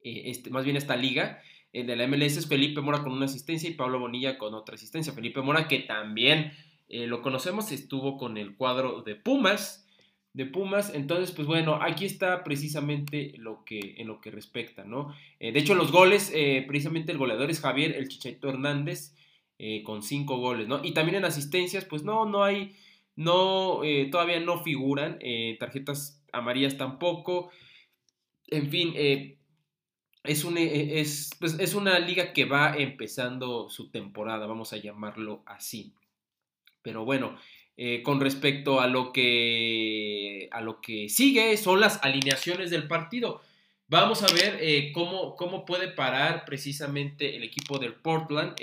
este, 0.04 0.50
más 0.50 0.64
bien 0.64 0.76
esta 0.76 0.94
liga. 0.94 1.42
El 1.72 1.88
de 1.88 1.96
la 1.96 2.06
MLS 2.06 2.36
es 2.36 2.46
Felipe 2.46 2.80
Mora 2.80 3.02
con 3.02 3.12
una 3.12 3.24
asistencia 3.24 3.68
y 3.68 3.74
Pablo 3.74 3.98
Bonilla 3.98 4.38
con 4.38 4.54
otra 4.54 4.76
asistencia. 4.76 5.12
Felipe 5.12 5.40
Mora 5.40 5.66
que 5.66 5.80
también 5.80 6.52
lo 6.88 7.22
conocemos, 7.22 7.72
estuvo 7.72 8.18
con 8.18 8.36
el 8.36 8.54
cuadro 8.54 9.02
de 9.02 9.16
Pumas 9.16 9.87
de 10.32 10.46
Pumas. 10.46 10.92
Entonces, 10.94 11.32
pues 11.32 11.46
bueno, 11.46 11.78
aquí 11.82 12.04
está 12.04 12.44
precisamente 12.44 13.32
lo 13.36 13.64
que, 13.64 13.94
en 13.98 14.06
lo 14.06 14.20
que 14.20 14.30
respecta, 14.30 14.84
¿no? 14.84 15.14
Eh, 15.40 15.52
de 15.52 15.58
hecho, 15.58 15.74
los 15.74 15.92
goles, 15.92 16.30
eh, 16.34 16.64
precisamente 16.66 17.12
el 17.12 17.18
goleador 17.18 17.50
es 17.50 17.60
Javier 17.60 17.96
El 17.96 18.08
Chicharito 18.08 18.48
Hernández, 18.48 19.14
eh, 19.58 19.82
con 19.82 20.02
cinco 20.02 20.38
goles, 20.38 20.68
¿no? 20.68 20.80
Y 20.84 20.92
también 20.92 21.16
en 21.16 21.24
asistencias, 21.24 21.84
pues 21.84 22.04
no, 22.04 22.24
no 22.24 22.44
hay, 22.44 22.76
no, 23.16 23.80
todavía 24.12 24.38
no 24.38 24.62
figuran, 24.62 25.18
tarjetas 25.58 26.22
amarillas 26.32 26.76
tampoco. 26.76 27.50
En 28.46 28.70
fin, 28.70 28.94
es, 30.22 30.44
un, 30.44 30.56
es, 30.56 31.30
pues, 31.40 31.58
es 31.58 31.74
una 31.74 31.98
liga 31.98 32.32
que 32.32 32.44
va 32.44 32.76
empezando 32.76 33.68
su 33.68 33.90
temporada, 33.90 34.46
vamos 34.46 34.72
a 34.72 34.76
llamarlo 34.76 35.42
así. 35.46 35.94
Pero 36.82 37.04
bueno, 37.04 37.36
eh, 37.80 38.02
con 38.02 38.20
respecto 38.20 38.80
a 38.80 38.88
lo, 38.88 39.12
que, 39.12 40.48
a 40.50 40.60
lo 40.60 40.80
que 40.80 41.08
sigue 41.08 41.56
son 41.56 41.78
las 41.78 42.02
alineaciones 42.02 42.70
del 42.70 42.88
partido. 42.88 43.40
Vamos 43.86 44.24
a 44.24 44.34
ver 44.34 44.58
eh, 44.60 44.90
cómo, 44.92 45.36
cómo, 45.36 45.64
puede 45.64 45.86
parar 45.86 46.44
precisamente 46.44 47.36
el 47.36 47.44
equipo 47.44 47.78
del 47.78 47.94
Portland 47.94 48.56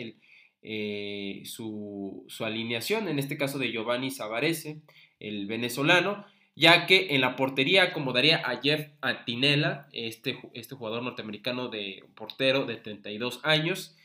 eh, 0.62 1.44
su, 1.46 2.28
alineación, 2.42 3.08
en 3.08 3.18
este 3.18 3.38
caso 3.38 3.58
de 3.58 3.72
Giovanni 3.72 4.12
Savarese, 4.12 4.82
el 5.22 5.48
venezolano, 5.48 6.26
ya 6.58 6.86
que 6.86 7.16
en 7.16 7.22
la 7.22 7.38
portería 7.38 7.84
acomodaría 7.84 8.38
a 8.38 8.60
Jeff 8.62 8.90
Antinella, 9.00 9.88
este, 9.94 10.40
este 10.54 10.76
jugador 10.76 11.04
norteamericano 11.04 11.70
de 11.70 12.04
portero 12.16 12.66
de 12.66 12.76
32 12.76 13.40
años. 13.44 13.96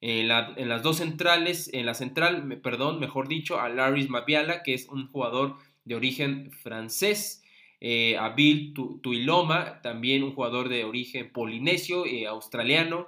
En, 0.00 0.28
las 0.28 0.82
dos 0.82 0.98
centrales, 0.98 1.70
en 1.72 1.86
la 1.86 1.94
central, 1.94 2.60
perdón, 2.62 3.00
mejor 3.00 3.28
dicho, 3.28 3.60
a 3.60 3.68
Laris 3.68 4.10
Mabiala, 4.10 4.62
que 4.62 4.74
es 4.74 4.88
un 4.88 5.08
jugador 5.08 5.56
de 5.84 5.94
origen 5.94 6.50
francés, 6.52 7.42
eh, 7.80 8.16
a 8.18 8.30
Bill 8.30 8.74
Tuiloma, 9.02 9.80
también 9.82 10.22
un 10.22 10.34
jugador 10.34 10.68
de 10.68 10.84
origen 10.84 11.32
polinesio, 11.32 12.04
eh, 12.04 12.26
australiano, 12.26 13.06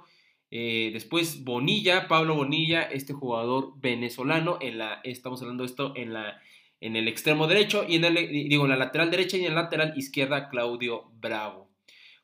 eh, 0.51 0.89
después 0.91 1.43
Bonilla, 1.43 2.07
Pablo 2.07 2.35
Bonilla, 2.35 2.81
este 2.81 3.13
jugador 3.13 3.73
venezolano, 3.79 4.57
en 4.59 4.79
la, 4.79 4.99
estamos 5.03 5.41
hablando 5.41 5.63
de 5.63 5.69
esto 5.69 5.93
en, 5.95 6.13
la, 6.13 6.41
en 6.81 6.95
el 6.95 7.07
extremo 7.07 7.45
derecho, 7.45 7.85
y 7.87 7.97
en 7.97 8.15
digo, 8.49 8.63
en 8.63 8.69
la 8.71 8.77
lateral 8.77 9.11
derecha 9.11 9.37
y 9.37 9.45
en 9.45 9.53
la 9.53 9.63
lateral 9.63 9.93
izquierda, 9.95 10.49
Claudio 10.49 11.05
Bravo. 11.19 11.69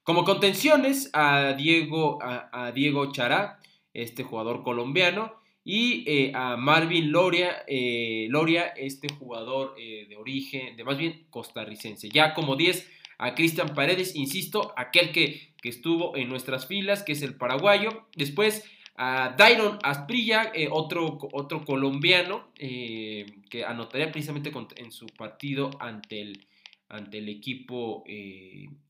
Como 0.02 0.24
contenciones, 0.24 1.10
a 1.14 1.54
Diego, 1.54 2.20
a 2.22 2.72
Diego 2.74 3.12
Chará, 3.12 3.60
este 3.96 4.24
jugador 4.24 4.64
colombiano, 4.64 5.34
y 5.68 6.04
eh, 6.06 6.32
a 6.36 6.56
Marvin 6.58 7.12
Loria, 7.12 7.64
eh, 7.68 8.28
Loria 8.30 8.68
este 8.68 9.08
jugador 9.12 9.74
eh, 9.80 10.06
de 10.08 10.16
origen, 10.16 10.78
de 10.78 10.84
más 10.84 10.96
bien 10.96 11.26
costarricense. 11.32 12.08
Ya 12.10 12.36
como 12.36 12.56
10 12.56 12.88
a 13.18 13.34
Cristian 13.34 13.74
Paredes, 13.74 14.16
insisto, 14.16 14.74
aquel 14.78 15.12
que, 15.12 15.56
que, 15.60 15.70
estuvo 15.70 16.16
en 16.16 16.30
nuestras 16.30 16.68
filas, 16.68 17.02
que 17.02 17.14
es 17.14 17.24
el 17.24 17.34
paraguayo. 17.34 18.06
Después 18.16 18.64
a 18.96 19.34
Dairon 19.38 19.80
Asprilla, 19.82 20.54
otro, 20.70 21.18
otro 21.34 21.66
colombiano, 21.66 22.48
que 22.56 23.66
anotaría 23.68 24.12
precisamente 24.12 24.52
en 24.78 24.92
su 24.92 25.08
partido 25.08 25.72
ante 25.80 26.22
el, 26.22 26.48
ante 26.88 27.18
el 27.18 27.28
equipo 27.28 28.06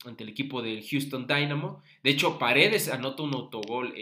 ante 0.06 0.24
el 0.24 0.30
equipo 0.30 0.62
del 0.62 0.86
Houston 0.86 1.26
Dynamo. 1.26 1.82
De 2.04 2.12
hecho, 2.12 2.38
Paredes 2.38 2.90
anota 2.90 3.24
un 3.24 3.34
autogol, 3.34 3.96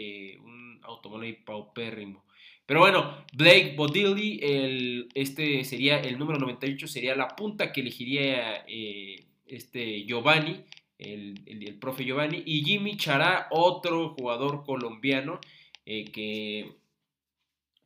automóvil 0.84 1.36
paupérrimo. 1.44 2.24
Pero 2.66 2.80
bueno, 2.80 3.24
Blake 3.34 3.74
Bodilly, 3.76 4.40
el, 4.42 5.08
este 5.14 5.64
sería 5.64 6.00
el 6.00 6.18
número 6.18 6.38
98, 6.38 6.86
sería 6.86 7.14
la 7.14 7.28
punta 7.28 7.72
que 7.72 7.82
elegiría 7.82 8.64
eh, 8.66 9.26
este 9.46 10.04
Giovanni, 10.04 10.64
el, 10.98 11.42
el, 11.46 11.78
profe 11.78 12.04
Giovanni, 12.04 12.42
y 12.46 12.64
Jimmy 12.64 12.96
Chará, 12.96 13.48
otro 13.50 14.14
jugador 14.14 14.64
colombiano 14.64 15.40
eh, 15.84 16.06
que 16.06 16.76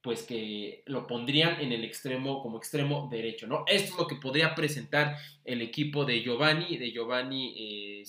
pues 0.00 0.23
que 0.23 0.85
lo 0.87 1.07
pondrían 1.07 1.61
en 1.61 1.73
el 1.73 1.85
extremo 1.85 2.40
como 2.40 2.57
extremo 2.59 3.09
derecho, 3.11 3.47
¿no? 3.47 3.64
Esto 3.67 3.93
es 3.93 3.99
lo 3.99 4.07
que 4.07 4.14
podría 4.14 4.55
presentar 4.55 5.17
el 5.45 5.61
equipo 5.61 6.05
de 6.05 6.23
Giovanni, 6.23 6.76
de 6.76 6.93
Giovanni 6.93 7.55
eh, 7.59 8.07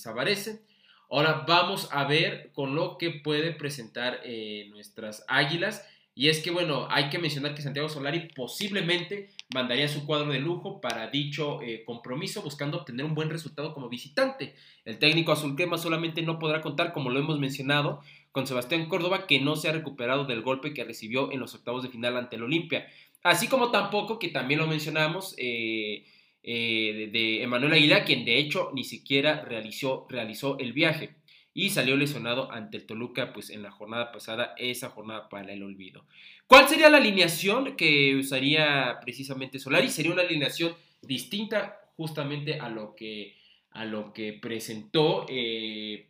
Ahora 1.10 1.44
vamos 1.48 1.90
a 1.92 2.06
ver 2.06 2.52
con 2.54 2.76
lo 2.76 2.98
que 2.98 3.10
puede 3.10 3.52
presentar 3.52 4.20
eh, 4.24 4.68
nuestras 4.70 5.26
águilas 5.28 5.86
Y 6.14 6.28
es 6.28 6.42
que, 6.42 6.52
bueno, 6.52 6.86
hay 6.90 7.10
que 7.10 7.18
mencionar 7.18 7.56
que 7.56 7.62
Santiago 7.62 7.88
Solari 7.88 8.28
posiblemente 8.36 9.30
mandaría 9.54 9.88
su 9.88 10.06
cuadro 10.06 10.32
de 10.34 10.40
lujo 10.40 10.82
para 10.82 11.08
dicho 11.10 11.62
eh, 11.62 11.84
compromiso, 11.86 12.42
buscando 12.42 12.78
obtener 12.78 13.06
un 13.06 13.16
buen 13.16 13.30
resultado 13.30 13.74
como 13.74 13.88
visitante. 13.88 14.54
El 14.84 15.00
técnico 15.00 15.32
azul 15.32 15.56
crema 15.56 15.78
solamente 15.78 16.22
no 16.22 16.38
podrá 16.38 16.60
contar, 16.62 16.92
como 16.92 17.10
lo 17.10 17.20
hemos 17.20 17.40
mencionado, 17.40 18.02
con 18.34 18.48
Sebastián 18.48 18.90
Córdoba, 18.90 19.28
que 19.28 19.40
no 19.40 19.56
se 19.56 19.70
ha 19.70 19.72
recuperado 19.72 20.26
del 20.26 20.42
golpe 20.42 20.74
que 20.74 20.84
recibió 20.84 21.32
en 21.32 21.40
los 21.40 21.56
octavos 21.56 21.84
de 21.84 21.90
final 21.90 22.18
ante 22.18 22.36
el 22.36 22.44
Olimpia. 22.44 22.88
Así 23.24 23.48
como 23.48 23.72
tampoco, 23.72 24.20
que 24.20 24.28
también 24.28 24.60
lo 24.60 24.68
mencionamos, 24.68 25.36
eh, 25.38 26.06
eh, 26.44 27.10
de 27.12 27.44
Emanuel 27.44 27.74
Aguilar, 27.74 28.06
quien 28.06 28.26
de 28.26 28.38
hecho 28.40 28.72
ni 28.74 28.84
siquiera 28.84 29.42
realizó, 29.42 30.08
realizó 30.10 30.58
el 30.60 30.74
viaje 30.74 31.16
y 31.54 31.72
salió 31.72 31.98
lesionado 31.98 32.52
ante 32.52 32.78
el 32.78 32.86
Toluca 32.86 33.34
pues 33.34 33.50
en 33.50 33.64
la 33.64 33.72
jornada 33.72 34.12
pasada, 34.12 34.54
esa 34.58 34.90
jornada 34.90 35.28
para 35.30 35.52
el 35.52 35.64
olvido. 35.64 36.06
¿Cuál 36.48 36.68
sería 36.68 36.90
la 36.90 36.98
alineación 36.98 37.76
que 37.76 38.16
usaría 38.16 38.98
precisamente 39.02 39.60
Solari? 39.60 39.90
Sería 39.90 40.14
una 40.14 40.22
alineación 40.22 40.74
distinta 41.02 41.80
justamente 41.98 42.60
a 42.60 42.70
lo 42.70 42.96
que, 42.96 43.36
a 43.72 43.84
lo 43.86 44.14
que 44.14 44.34
presentó 44.34 45.26
eh, 45.28 46.08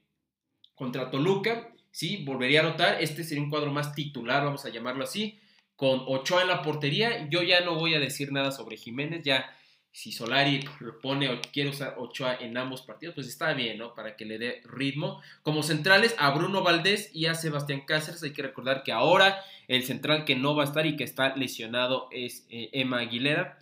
contra 0.76 1.10
Toluca. 1.10 1.74
Sí, 1.92 2.24
volvería 2.24 2.62
a 2.62 2.68
anotar, 2.68 3.02
este 3.02 3.24
sería 3.24 3.44
un 3.44 3.50
cuadro 3.50 3.72
más 3.72 3.96
titular, 3.96 4.44
vamos 4.44 4.66
a 4.66 4.70
llamarlo 4.70 5.04
así, 5.04 5.40
con 5.76 6.02
Ochoa 6.06 6.44
en 6.44 6.50
la 6.50 6.62
portería. 6.62 7.28
Yo 7.30 7.42
ya 7.42 7.62
no 7.62 7.76
voy 7.76 7.96
a 7.96 8.00
decir 8.00 8.32
nada 8.32 8.52
sobre 8.52 8.78
Jiménez, 8.78 9.24
ya 9.24 9.50
si 9.92 10.12
Solari 10.12 10.64
pone 11.02 11.30
o 11.30 11.42
quiere 11.52 11.70
usar 11.70 11.96
Ochoa 11.98 12.36
en 12.36 12.58
ambos 12.58 12.84
partidos, 12.84 13.16
pues 13.16 13.28
está 13.28 13.54
bien, 13.54 13.78
¿no? 13.78 13.96
Para 13.96 14.16
que 14.16 14.26
le 14.26 14.38
dé 14.38 14.62
ritmo. 14.64 15.22
Como 15.42 15.64
centrales, 15.64 16.16
a 16.18 16.32
Bruno 16.32 16.64
Valdés 16.64 17.10
y 17.14 17.26
a 17.26 17.36
Sebastián 17.36 17.82
Cáceres. 17.86 18.24
Hay 18.24 18.34
que 18.34 18.44
recordar 18.44 18.84
que 18.84 18.92
ahora 18.92 19.44
el 19.68 19.84
central 19.84 20.26
que 20.26 20.36
no 20.36 20.56
va 20.56 20.64
a 20.64 20.68
estar 20.68 20.86
y 20.86 20.96
que 20.96 21.04
está 21.04 21.36
lesionado 21.36 22.08
es 22.12 22.46
eh, 22.50 22.70
Emma 22.74 23.00
Aguilera. 23.00 23.58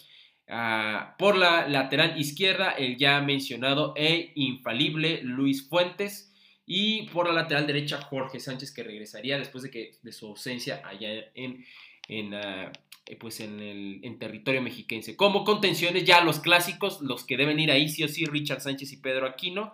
Ah, 0.50 1.16
por 1.18 1.36
la 1.36 1.68
lateral 1.68 2.20
izquierda, 2.20 2.72
el 2.72 2.98
ya 2.98 3.20
mencionado 3.22 3.94
e 3.96 4.32
infalible 4.36 5.22
Luis 5.24 5.68
Fuentes. 5.68 6.34
Y 6.66 7.04
por 7.10 7.28
la 7.28 7.34
lateral 7.34 7.66
derecha, 7.66 8.02
Jorge 8.02 8.42
Sánchez, 8.42 8.74
que 8.74 8.84
regresaría 8.84 9.38
después 9.40 9.64
de, 9.64 9.72
que, 9.72 9.94
de 10.02 10.12
su 10.12 10.28
ausencia 10.28 10.82
allá 10.86 11.10
en, 11.34 11.66
en, 12.08 12.34
ah, 12.34 12.72
eh, 13.06 13.16
pues 13.16 13.40
en, 13.40 13.60
el, 13.60 14.00
en 14.04 14.20
territorio 14.20 14.62
mexiquense. 14.62 15.16
Como 15.16 15.44
contenciones 15.44 16.04
ya 16.04 16.24
los 16.24 16.40
clásicos, 16.40 17.02
los 17.02 17.24
que 17.24 17.38
deben 17.38 17.60
ir 17.60 17.72
ahí 17.72 17.90
sí 17.90 18.04
o 18.04 18.08
sí, 18.08 18.26
Richard 18.26 18.62
Sánchez 18.62 18.92
y 18.94 18.98
Pedro 18.98 19.28
Aquino. 19.28 19.74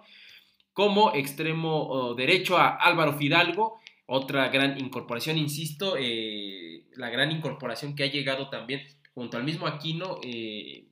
Como 0.74 1.14
extremo 1.14 2.16
derecho 2.16 2.58
a 2.58 2.70
Álvaro 2.70 3.14
Fidalgo, 3.14 3.80
otra 4.08 4.50
gran 4.50 4.80
incorporación, 4.80 5.38
insisto, 5.38 5.96
eh, 6.00 6.86
la 6.96 7.10
gran 7.10 7.32
incorporación 7.32 7.96
que 7.96 8.04
ha 8.04 8.12
llegado 8.12 8.50
también 8.50 8.82
junto 9.14 9.38
al 9.38 9.44
mismo 9.44 9.68
Aquino 9.68 10.20
eh, 10.24 10.88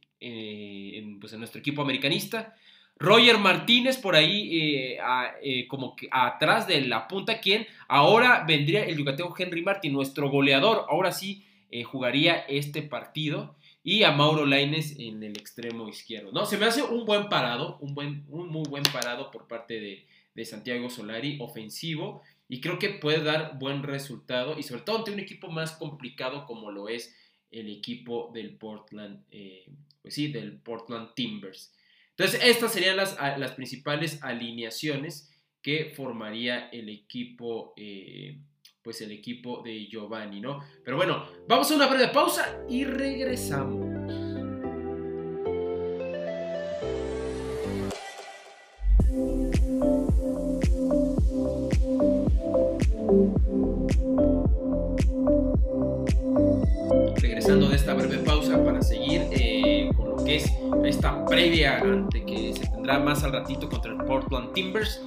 pues 1.19 1.33
en 1.33 1.39
nuestro 1.39 1.59
equipo 1.59 1.81
americanista. 1.81 2.55
Roger 3.01 3.39
Martínez 3.39 3.97
por 3.97 4.15
ahí 4.15 4.97
como 5.67 5.95
que 5.95 6.07
atrás 6.11 6.67
de 6.67 6.81
la 6.81 7.07
punta, 7.07 7.39
quien 7.39 7.65
ahora 7.87 8.45
vendría 8.47 8.85
el 8.85 8.97
yucateco 8.97 9.33
Henry 9.37 9.63
Martín, 9.63 9.93
nuestro 9.93 10.29
goleador, 10.29 10.85
ahora 10.87 11.11
sí 11.11 11.43
eh, 11.71 11.83
jugaría 11.83 12.35
este 12.35 12.81
partido 12.81 13.55
y 13.81 14.03
a 14.03 14.11
Mauro 14.11 14.45
Laines 14.45 14.99
en 14.99 15.23
el 15.23 15.37
extremo 15.37 15.87
izquierdo. 15.87 16.31
¿no? 16.31 16.45
Se 16.45 16.57
me 16.57 16.65
hace 16.65 16.83
un 16.83 17.05
buen 17.05 17.29
parado, 17.29 17.77
un, 17.79 17.95
buen, 17.95 18.25
un 18.29 18.49
muy 18.49 18.63
buen 18.69 18.83
parado 18.83 19.31
por 19.31 19.47
parte 19.47 19.79
de, 19.79 20.45
Santiago 20.45 20.89
Solari, 20.89 21.37
ofensivo, 21.39 22.23
y 22.49 22.61
creo 22.61 22.79
que 22.79 22.89
puede 22.89 23.23
dar 23.23 23.57
buen 23.59 23.83
resultado, 23.83 24.57
y 24.57 24.63
sobre 24.63 24.81
todo 24.81 24.97
ante 24.97 25.11
un 25.11 25.19
equipo 25.19 25.49
más 25.49 25.73
complicado 25.73 26.45
como 26.45 26.71
lo 26.71 26.89
es 26.89 27.15
el 27.51 27.69
equipo 27.69 28.31
del 28.33 28.55
Portland, 28.55 29.23
eh, 29.31 29.65
pues 30.01 30.15
sí, 30.15 30.31
del 30.31 30.57
Portland 30.57 31.13
Timbers. 31.13 31.73
Entonces, 32.17 32.41
estas 32.43 32.73
serían 32.73 32.97
las, 32.97 33.17
las 33.37 33.53
principales 33.53 34.21
alineaciones 34.21 35.29
que 35.61 35.93
formaría 35.95 36.69
el 36.69 36.89
equipo 36.89 37.73
eh, 37.77 38.39
pues 38.83 39.01
el 39.01 39.11
equipo 39.11 39.61
de 39.63 39.87
Giovanni, 39.87 40.41
¿no? 40.41 40.59
Pero 40.83 40.97
bueno, 40.97 41.25
vamos 41.47 41.69
a 41.71 41.75
una 41.75 41.87
breve 41.87 42.07
pausa 42.07 42.63
y 42.67 42.83
regresamos. 42.83 43.91
Regresando 57.21 57.69
de 57.69 57.75
esta 57.75 57.93
breve 57.93 58.17
pausa 58.19 58.63
para 58.63 58.81
seguir 58.81 59.21
eh, 59.31 59.50
es 60.35 60.51
esta 60.85 61.25
previa 61.25 61.79
ante 61.79 62.23
que 62.25 62.53
se 62.53 62.67
tendrá 62.67 62.99
más 62.99 63.23
al 63.23 63.33
ratito 63.33 63.69
contra 63.69 63.91
el 63.91 63.97
Portland 63.97 64.53
Timbers. 64.53 65.01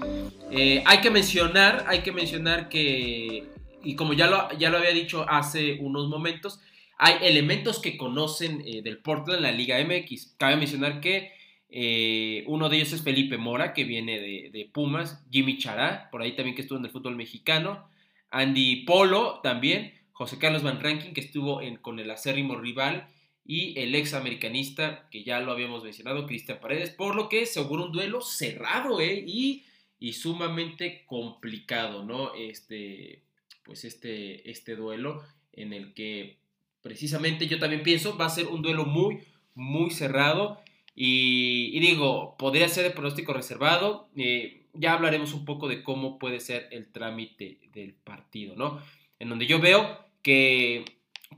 Eh, 0.50 0.82
hay 0.87 0.98
que 1.00 1.10
mencionar, 1.10 1.84
hay 1.88 2.00
que 2.00 2.12
mencionar 2.12 2.68
que 2.68 3.48
y 3.82 3.96
como 3.96 4.14
ya 4.14 4.26
lo, 4.26 4.50
ya 4.58 4.70
lo 4.70 4.78
había 4.78 4.90
dicho 4.90 5.26
hace 5.28 5.78
unos 5.80 6.08
momentos, 6.08 6.60
hay 6.96 7.16
elementos 7.22 7.80
que 7.80 7.96
conocen 7.96 8.62
eh, 8.66 8.82
del 8.82 8.98
Portland 8.98 9.38
en 9.38 9.42
la 9.42 9.52
Liga 9.52 9.76
MX. 9.84 10.34
Cabe 10.38 10.56
mencionar 10.56 11.00
que 11.00 11.32
eh, 11.70 12.44
uno 12.46 12.68
de 12.68 12.76
ellos 12.76 12.92
es 12.92 13.02
Felipe 13.02 13.37
Mora, 13.37 13.74
que 13.74 13.84
viene 13.84 14.18
de, 14.20 14.70
Pumas, 14.72 15.24
Jimmy 15.30 15.58
Chará, 15.58 16.08
por 16.10 16.22
ahí 16.22 16.32
también 16.32 16.54
que 16.54 16.62
estuvo 16.62 16.78
en 16.78 16.84
el 16.84 16.90
fútbol 16.90 17.16
mexicano, 17.16 17.88
Andy 18.30 18.84
Polo 18.84 19.40
también, 19.42 19.92
José 20.12 20.38
Carlos 20.38 20.62
Van 20.62 20.80
Rankin, 20.80 21.12
que 21.12 21.20
estuvo 21.20 21.60
en, 21.60 21.76
con 21.76 21.98
el 21.98 22.10
acérrimo 22.10 22.56
rival, 22.56 23.08
y 23.46 23.78
el 23.78 23.94
ex 23.94 24.14
americanista, 24.14 25.09
que 25.11 25.22
ya 25.22 25.40
lo 25.40 25.52
habíamos 25.52 25.85
mencionado, 25.85 26.26
Cristian 26.26 26.61
Paredes, 26.61 26.90
por 26.90 27.14
lo 27.14 27.28
que 27.28 27.46
seguro 27.46 27.87
un 27.87 27.92
duelo 27.92 28.20
cerrado, 28.20 29.00
¿eh? 29.00 29.22
Y, 29.26 29.64
y 30.00 30.14
sumamente 30.14 31.04
complicado, 31.07 32.04
¿no? 32.04 32.35
Este, 32.35 33.20
pues 33.64 33.85
este, 33.85 34.50
este 34.50 34.76
duelo 34.76 35.22
en 35.52 35.72
el 35.72 35.92
que 35.94 36.37
precisamente 36.83 37.46
yo 37.46 37.59
también 37.59 37.83
pienso 37.83 38.16
va 38.16 38.26
a 38.26 38.30
ser 38.30 38.46
un 38.46 38.62
duelo 38.62 38.85
muy, 38.85 39.20
muy 39.54 39.90
cerrado 39.90 40.61
y, 40.94 41.78
digo, 41.80 42.37
podría 42.38 42.68
ser 42.68 42.85
de 42.85 42.90
pronóstico 42.90 43.33
reservado. 43.33 44.09
Eh, 44.16 44.62
ya 44.74 44.92
hablaremos 44.92 45.33
un 45.33 45.44
poco 45.44 45.68
de 45.68 45.83
cómo 45.83 46.18
puede 46.18 46.40
ser 46.40 46.68
el 46.70 46.90
trámite 46.92 47.59
del 47.72 47.94
partido, 47.94 48.54
¿no? 48.57 48.80
En 49.18 49.28
donde 49.28 49.46
yo 49.46 49.61
veo 49.61 49.98
que 50.22 50.85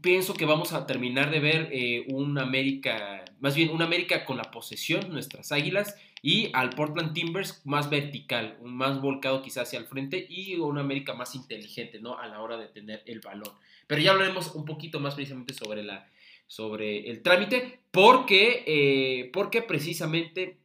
pienso 0.01 0.35
que 0.35 0.45
vamos 0.45 0.73
a 0.73 0.87
terminar 0.87 1.31
de 1.31 1.41
ver 1.41 1.69
eh, 1.73 2.05
un 2.09 2.39
América, 2.39 3.25
más 3.41 3.55
bien 3.55 3.71
un 3.71 3.83
América 3.83 4.25
con 4.25 4.37
la 4.37 4.51
posesión, 4.51 5.11
nuestras 5.11 5.53
águilas, 5.53 5.97
y 6.23 6.51
al 6.55 6.71
Portland 6.71 7.13
Timbers 7.13 7.63
más 7.65 7.91
vertical, 7.91 8.59
más 8.63 9.01
volcado 9.01 9.43
quizás 9.43 9.69
hacia 9.69 9.79
el 9.79 9.87
frente 9.87 10.27
y 10.29 10.57
una 10.57 10.81
América 10.81 11.15
más 11.15 11.35
inteligente, 11.35 12.01
¿no? 12.01 12.19
A 12.19 12.27
la 12.27 12.41
hora 12.41 12.57
de 12.57 12.69
tener 12.69 13.03
el 13.07 13.21
balón. 13.21 13.53
Pero 13.87 14.01
ya 14.01 14.13
hablaremos 14.13 14.55
un 14.55 14.65
poquito 14.65 14.99
más 14.99 15.15
precisamente 15.15 15.55
sobre, 15.55 15.83
la, 15.83 16.09
sobre 16.47 17.11
el 17.11 17.23
trámite, 17.23 17.81
porque, 17.91 18.65
eh, 18.67 19.31
porque 19.33 19.63
precisamente 19.63 20.59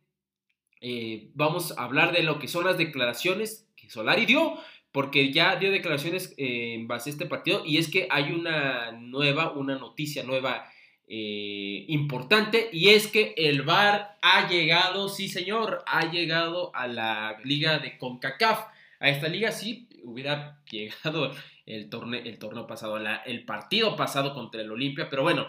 eh, 0.81 1.29
vamos 1.35 1.77
a 1.77 1.83
hablar 1.83 2.11
de 2.11 2.23
lo 2.23 2.39
que 2.39 2.47
son 2.47 2.65
las 2.65 2.77
declaraciones 2.77 3.67
que 3.75 3.89
Solari 3.89 4.25
dio, 4.25 4.57
porque 4.91 5.31
ya 5.31 5.55
dio 5.55 5.71
declaraciones 5.71 6.33
eh, 6.37 6.73
en 6.75 6.87
base 6.87 7.09
a 7.09 7.13
este 7.13 7.25
partido 7.25 7.63
y 7.65 7.77
es 7.77 7.89
que 7.89 8.07
hay 8.09 8.31
una 8.31 8.91
nueva, 8.91 9.51
una 9.51 9.77
noticia 9.77 10.23
nueva 10.23 10.65
eh, 11.07 11.85
importante 11.87 12.69
y 12.71 12.89
es 12.89 13.07
que 13.07 13.33
el 13.37 13.63
VAR 13.63 14.17
ha 14.21 14.49
llegado, 14.49 15.09
sí 15.09 15.29
señor, 15.29 15.83
ha 15.87 16.11
llegado 16.11 16.75
a 16.75 16.87
la 16.87 17.37
liga 17.43 17.79
de 17.79 17.97
CONCACAF. 17.97 18.65
A 18.99 19.09
esta 19.09 19.27
liga 19.27 19.51
sí 19.51 19.87
hubiera 20.03 20.61
llegado 20.71 21.33
el 21.65 21.89
torneo, 21.89 22.21
el 22.23 22.37
torneo 22.39 22.67
pasado, 22.67 22.97
el 23.25 23.45
partido 23.45 23.95
pasado 23.95 24.33
contra 24.33 24.61
el 24.61 24.71
Olimpia, 24.71 25.09
pero 25.09 25.23
bueno, 25.23 25.47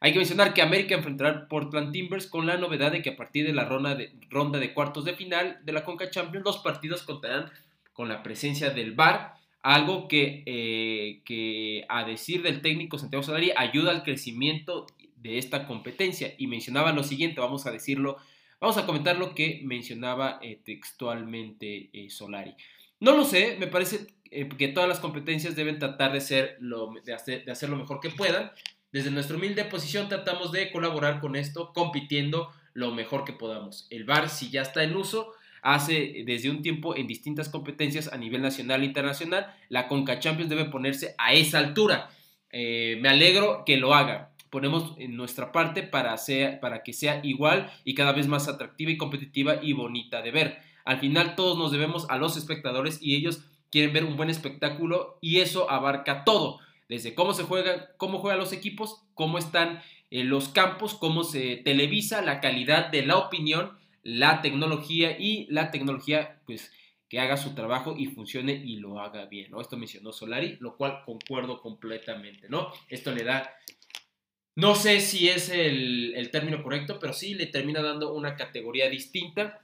hay 0.00 0.12
que 0.12 0.18
mencionar 0.18 0.52
que 0.52 0.62
América 0.62 0.94
enfrentará 0.94 1.30
al 1.30 1.46
Portland 1.48 1.90
Timbers 1.90 2.26
con 2.26 2.46
la 2.46 2.58
novedad 2.58 2.92
de 2.92 3.00
que 3.00 3.10
a 3.10 3.16
partir 3.16 3.46
de 3.46 3.54
la 3.54 3.64
ronda 3.64 3.94
de, 3.94 4.12
ronda 4.28 4.58
de 4.58 4.74
cuartos 4.74 5.04
de 5.04 5.14
final 5.14 5.60
de 5.64 5.72
la 5.72 5.84
CONCA 5.84 6.10
Champions, 6.10 6.44
los 6.44 6.58
partidos 6.58 7.04
contarán 7.04 7.50
con 7.94 8.10
la 8.10 8.22
presencia 8.22 8.68
del 8.70 8.92
VAR 8.92 9.34
algo 9.62 10.08
que, 10.08 10.42
eh, 10.44 11.22
que, 11.24 11.86
a 11.88 12.04
decir 12.04 12.42
del 12.42 12.60
técnico 12.60 12.98
Santiago 12.98 13.22
Solari 13.22 13.50
ayuda 13.56 13.92
al 13.92 14.02
crecimiento 14.02 14.86
de 15.16 15.38
esta 15.38 15.66
competencia. 15.66 16.34
Y 16.36 16.46
mencionaba 16.46 16.92
lo 16.92 17.02
siguiente, 17.02 17.40
vamos 17.40 17.66
a 17.66 17.72
decirlo, 17.72 18.18
vamos 18.60 18.76
a 18.76 18.86
comentar 18.86 19.16
lo 19.16 19.34
que 19.34 19.62
mencionaba 19.64 20.38
eh, 20.42 20.60
textualmente 20.62 21.88
eh, 21.92 22.10
Solari. 22.10 22.54
No 23.00 23.16
lo 23.16 23.24
sé, 23.24 23.56
me 23.58 23.66
parece 23.66 24.06
eh, 24.30 24.48
que 24.48 24.68
todas 24.68 24.88
las 24.88 25.00
competencias 25.00 25.56
deben 25.56 25.78
tratar 25.78 26.12
de, 26.12 26.20
ser 26.20 26.56
lo, 26.60 26.92
de, 27.04 27.14
hacer, 27.14 27.44
de 27.44 27.52
hacer 27.52 27.70
lo 27.70 27.76
mejor 27.76 28.00
que 28.00 28.10
puedan. 28.10 28.52
Desde 28.92 29.10
nuestra 29.10 29.36
humilde 29.36 29.64
posición 29.64 30.08
tratamos 30.08 30.52
de 30.52 30.70
colaborar 30.70 31.20
con 31.20 31.36
esto, 31.36 31.72
compitiendo 31.72 32.52
lo 32.74 32.92
mejor 32.92 33.24
que 33.24 33.32
podamos. 33.32 33.86
El 33.90 34.04
VAR, 34.04 34.28
si 34.28 34.50
ya 34.50 34.62
está 34.62 34.84
en 34.84 34.94
uso, 34.94 35.32
hace 35.64 36.22
desde 36.24 36.50
un 36.50 36.62
tiempo 36.62 36.94
en 36.94 37.08
distintas 37.08 37.48
competencias 37.48 38.12
a 38.12 38.16
nivel 38.16 38.42
nacional 38.42 38.82
e 38.82 38.86
internacional, 38.86 39.52
la 39.68 39.88
Conca 39.88 40.20
Champions 40.20 40.50
debe 40.50 40.66
ponerse 40.66 41.16
a 41.18 41.32
esa 41.32 41.58
altura 41.58 42.10
eh, 42.56 42.98
me 43.00 43.08
alegro 43.08 43.64
que 43.66 43.76
lo 43.78 43.94
haga. 43.94 44.30
Ponemos 44.48 44.94
en 44.98 45.16
nuestra 45.16 45.50
parte 45.50 45.82
para, 45.82 46.14
para 46.60 46.84
que 46.84 46.92
sea 46.92 47.18
igual 47.24 47.72
y 47.84 47.94
cada 47.94 48.12
vez 48.12 48.28
más 48.28 48.46
atractiva 48.46 48.92
y 48.92 48.96
competitiva 48.96 49.56
y 49.60 49.72
bonita 49.72 50.22
de 50.22 50.30
ver. 50.30 50.58
Al 50.84 51.00
final 51.00 51.34
todos 51.34 51.58
nos 51.58 51.72
debemos 51.72 52.08
a 52.10 52.16
los 52.16 52.36
espectadores 52.36 53.02
y 53.02 53.16
ellos 53.16 53.40
quieren 53.72 53.92
ver 53.92 54.04
un 54.04 54.16
buen 54.16 54.30
espectáculo 54.30 55.18
y 55.20 55.40
eso 55.40 55.68
abarca 55.68 56.22
todo, 56.22 56.60
desde 56.88 57.16
cómo 57.16 57.32
se 57.32 57.42
juega, 57.42 57.88
cómo 57.96 58.20
juegan 58.20 58.38
los 58.38 58.52
equipos, 58.52 59.02
cómo 59.14 59.36
están 59.36 59.82
en 60.12 60.28
los 60.28 60.48
campos, 60.48 60.94
cómo 60.94 61.24
se 61.24 61.56
televisa, 61.56 62.22
la 62.22 62.40
calidad 62.40 62.92
de 62.92 63.04
la 63.04 63.16
opinión, 63.16 63.76
la 64.04 64.42
tecnología 64.42 65.16
y 65.18 65.46
la 65.50 65.70
tecnología 65.70 66.40
pues 66.46 66.70
que 67.08 67.18
haga 67.18 67.36
su 67.36 67.54
trabajo 67.54 67.94
y 67.96 68.06
funcione 68.06 68.52
y 68.52 68.76
lo 68.76 69.00
haga 69.00 69.26
bien, 69.26 69.50
¿no? 69.50 69.60
Esto 69.60 69.76
mencionó 69.76 70.12
Solari, 70.12 70.56
lo 70.60 70.76
cual 70.76 71.02
concuerdo 71.04 71.60
completamente, 71.60 72.48
¿no? 72.48 72.72
Esto 72.88 73.12
le 73.12 73.24
da, 73.24 73.56
no 74.56 74.74
sé 74.74 75.00
si 75.00 75.28
es 75.28 75.48
el, 75.48 76.28
término 76.32 76.62
correcto, 76.62 76.98
pero 77.00 77.12
sí 77.12 77.34
le 77.34 77.46
termina 77.46 77.82
dando 77.82 78.12
una 78.12 78.36
categoría 78.36 78.88
distinta 78.90 79.62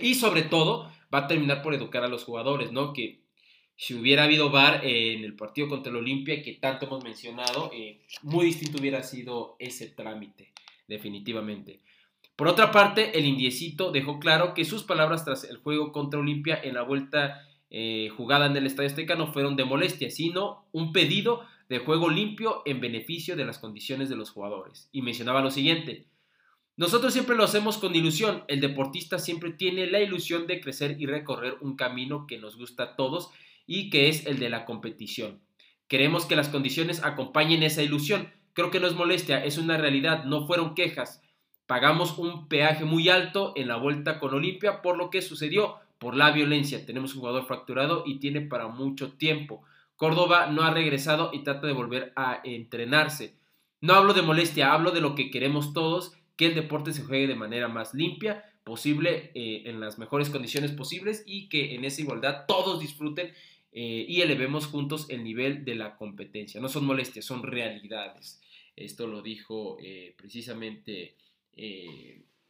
y 0.00 0.14
sobre 0.14 0.42
todo 0.42 0.92
va 1.12 1.20
a 1.20 1.26
terminar 1.28 1.62
por 1.62 1.74
educar 1.74 2.04
a 2.04 2.08
los 2.08 2.24
jugadores, 2.24 2.72
¿no? 2.72 2.92
Que 2.92 3.20
si 3.76 3.94
hubiera 3.94 4.24
habido 4.24 4.50
VAR 4.50 4.84
en 4.84 5.24
el 5.24 5.36
partido 5.36 5.68
contra 5.68 5.90
el 5.90 5.96
Olimpia, 5.96 6.42
que 6.42 6.54
tanto 6.54 6.86
hemos 6.86 7.02
mencionado, 7.02 7.70
eh, 7.72 8.00
muy 8.22 8.46
distinto 8.46 8.78
hubiera 8.78 9.02
sido 9.02 9.56
ese 9.58 9.88
trámite, 9.88 10.52
definitivamente. 10.86 11.80
Por 12.36 12.48
otra 12.48 12.72
parte, 12.72 13.18
el 13.18 13.26
indiecito 13.26 13.92
dejó 13.92 14.18
claro 14.18 14.54
que 14.54 14.64
sus 14.64 14.82
palabras 14.82 15.24
tras 15.24 15.44
el 15.44 15.58
juego 15.58 15.92
contra 15.92 16.20
Olimpia 16.20 16.58
en 16.62 16.74
la 16.74 16.82
vuelta 16.82 17.42
eh, 17.70 18.08
jugada 18.16 18.46
en 18.46 18.56
el 18.56 18.66
Estadio 18.66 18.88
Azteca 18.88 19.14
no 19.14 19.32
fueron 19.32 19.56
de 19.56 19.64
molestia, 19.64 20.10
sino 20.10 20.66
un 20.72 20.92
pedido 20.92 21.42
de 21.68 21.78
juego 21.78 22.10
limpio 22.10 22.62
en 22.66 22.80
beneficio 22.80 23.36
de 23.36 23.44
las 23.44 23.58
condiciones 23.58 24.08
de 24.08 24.16
los 24.16 24.30
jugadores. 24.30 24.88
Y 24.92 25.02
mencionaba 25.02 25.42
lo 25.42 25.50
siguiente, 25.50 26.06
nosotros 26.76 27.12
siempre 27.12 27.36
lo 27.36 27.44
hacemos 27.44 27.78
con 27.78 27.94
ilusión. 27.94 28.42
El 28.48 28.60
deportista 28.60 29.20
siempre 29.20 29.52
tiene 29.52 29.86
la 29.86 30.00
ilusión 30.00 30.48
de 30.48 30.60
crecer 30.60 30.96
y 30.98 31.06
recorrer 31.06 31.56
un 31.60 31.76
camino 31.76 32.26
que 32.26 32.38
nos 32.38 32.56
gusta 32.56 32.82
a 32.82 32.96
todos 32.96 33.30
y 33.66 33.90
que 33.90 34.08
es 34.08 34.26
el 34.26 34.40
de 34.40 34.50
la 34.50 34.64
competición. 34.64 35.40
Queremos 35.86 36.26
que 36.26 36.34
las 36.34 36.48
condiciones 36.48 37.04
acompañen 37.04 37.62
esa 37.62 37.82
ilusión. 37.82 38.28
Creo 38.54 38.72
que 38.72 38.80
no 38.80 38.88
es 38.88 38.94
molestia, 38.94 39.44
es 39.44 39.56
una 39.56 39.76
realidad, 39.76 40.24
no 40.24 40.48
fueron 40.48 40.74
quejas. 40.74 41.22
Pagamos 41.66 42.18
un 42.18 42.48
peaje 42.48 42.84
muy 42.84 43.08
alto 43.08 43.52
en 43.56 43.68
la 43.68 43.76
vuelta 43.76 44.18
con 44.20 44.34
Olimpia 44.34 44.82
por 44.82 44.96
lo 44.98 45.10
que 45.10 45.22
sucedió, 45.22 45.76
por 45.98 46.16
la 46.16 46.30
violencia. 46.30 46.84
Tenemos 46.84 47.14
un 47.14 47.20
jugador 47.20 47.46
fracturado 47.46 48.04
y 48.06 48.18
tiene 48.18 48.40
para 48.42 48.68
mucho 48.68 49.12
tiempo. 49.12 49.62
Córdoba 49.96 50.48
no 50.48 50.62
ha 50.62 50.70
regresado 50.70 51.30
y 51.32 51.44
trata 51.44 51.66
de 51.66 51.72
volver 51.72 52.12
a 52.16 52.40
entrenarse. 52.44 53.34
No 53.80 53.94
hablo 53.94 54.12
de 54.12 54.22
molestia, 54.22 54.72
hablo 54.72 54.90
de 54.90 55.00
lo 55.00 55.14
que 55.14 55.30
queremos 55.30 55.72
todos, 55.72 56.12
que 56.36 56.46
el 56.46 56.54
deporte 56.54 56.92
se 56.92 57.02
juegue 57.02 57.26
de 57.26 57.36
manera 57.36 57.68
más 57.68 57.94
limpia 57.94 58.44
posible, 58.64 59.30
eh, 59.34 59.62
en 59.66 59.78
las 59.78 59.98
mejores 59.98 60.30
condiciones 60.30 60.72
posibles 60.72 61.22
y 61.26 61.48
que 61.48 61.74
en 61.74 61.84
esa 61.84 62.00
igualdad 62.00 62.46
todos 62.48 62.80
disfruten 62.80 63.32
eh, 63.72 64.06
y 64.08 64.22
elevemos 64.22 64.66
juntos 64.66 65.06
el 65.10 65.22
nivel 65.22 65.64
de 65.64 65.74
la 65.74 65.96
competencia. 65.96 66.60
No 66.60 66.68
son 66.68 66.86
molestias, 66.86 67.26
son 67.26 67.42
realidades. 67.42 68.40
Esto 68.74 69.06
lo 69.06 69.22
dijo 69.22 69.76
eh, 69.80 70.14
precisamente 70.16 71.14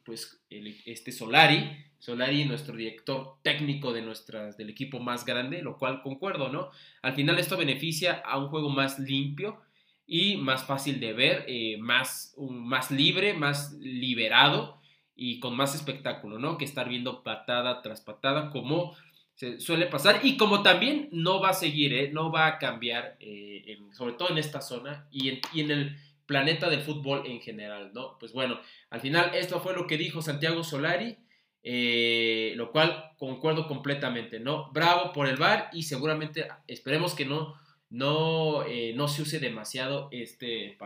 pues, 0.05 0.40
este 0.51 1.12
Solari, 1.12 1.85
Solari, 1.99 2.45
nuestro 2.45 2.77
director 2.77 3.38
técnico 3.43 3.93
de 3.93 4.03
nuestras, 4.03 4.57
del 4.57 4.71
equipo 4.71 5.01
más 5.01 5.25
grande, 5.25 5.62
lo 5.62 5.79
cual 5.79 6.03
concuerdo, 6.03 6.49
¿no? 6.49 6.71
Al 7.03 7.14
final 7.14 7.38
esto 7.38 7.57
beneficia 7.57 8.23
a 8.25 8.38
un 8.38 8.49
juego 8.49 8.69
más 8.69 8.99
limpio 8.99 9.61
y 10.07 10.37
más 10.37 10.64
fácil 10.64 11.01
de 11.01 11.12
ver, 11.14 11.47
más, 11.81 12.35
más 12.38 12.90
libre, 12.90 13.33
más 13.33 13.73
liberado 13.81 14.81
y 15.17 15.40
con 15.40 15.57
más 15.57 15.75
espectáculo, 15.75 16.38
¿no? 16.38 16.59
Que 16.59 16.64
estar 16.64 16.88
viendo 16.88 17.23
patada 17.23 17.81
tras 17.83 18.01
patada 18.01 18.51
como 18.51 18.95
se 19.35 19.61
suele 19.61 19.87
pasar 19.87 20.21
y 20.23 20.37
como 20.37 20.62
también 20.62 21.09
no 21.11 21.40
va 21.40 21.51
a 21.51 21.55
seguir, 21.55 21.93
¿eh? 21.93 22.11
no 22.12 22.31
va 22.31 22.47
a 22.47 22.59
cambiar, 22.59 23.17
eh, 23.21 23.79
sobre 23.93 24.14
todo 24.14 24.31
en 24.31 24.38
esta 24.38 24.61
zona 24.61 25.09
y 25.11 25.29
en, 25.29 25.71
el 25.71 25.97
planeta 26.27 26.69
del 26.71 26.83
fútbol 26.83 27.27
en 27.27 27.41
general, 27.41 27.93
¿no? 27.95 28.17
Pues 28.19 28.33
bueno, 28.33 28.61
al 28.91 29.01
final 29.01 29.33
esto 29.35 29.61
fue 29.61 29.75
lo 29.75 29.87
que 29.87 29.97
dijo 29.99 30.23
Santiago 30.23 30.65
Solari, 30.65 31.17
eh, 31.63 32.53
lo 32.57 32.71
cual 32.73 33.13
concuerdo 33.19 33.67
completamente, 33.67 34.41
¿no? 34.41 34.71
Bravo 34.73 35.13
por 35.13 35.29
el 35.29 35.37
VAR 35.37 35.71
y 35.73 35.85
seguramente 35.85 36.47
esperemos 36.67 37.15
que 37.15 37.25
no, 37.25 37.59
no, 37.91 38.65
no 38.95 39.09
se 39.09 39.23
use 39.23 39.39
demasiado 39.39 40.09
este, 40.11 40.77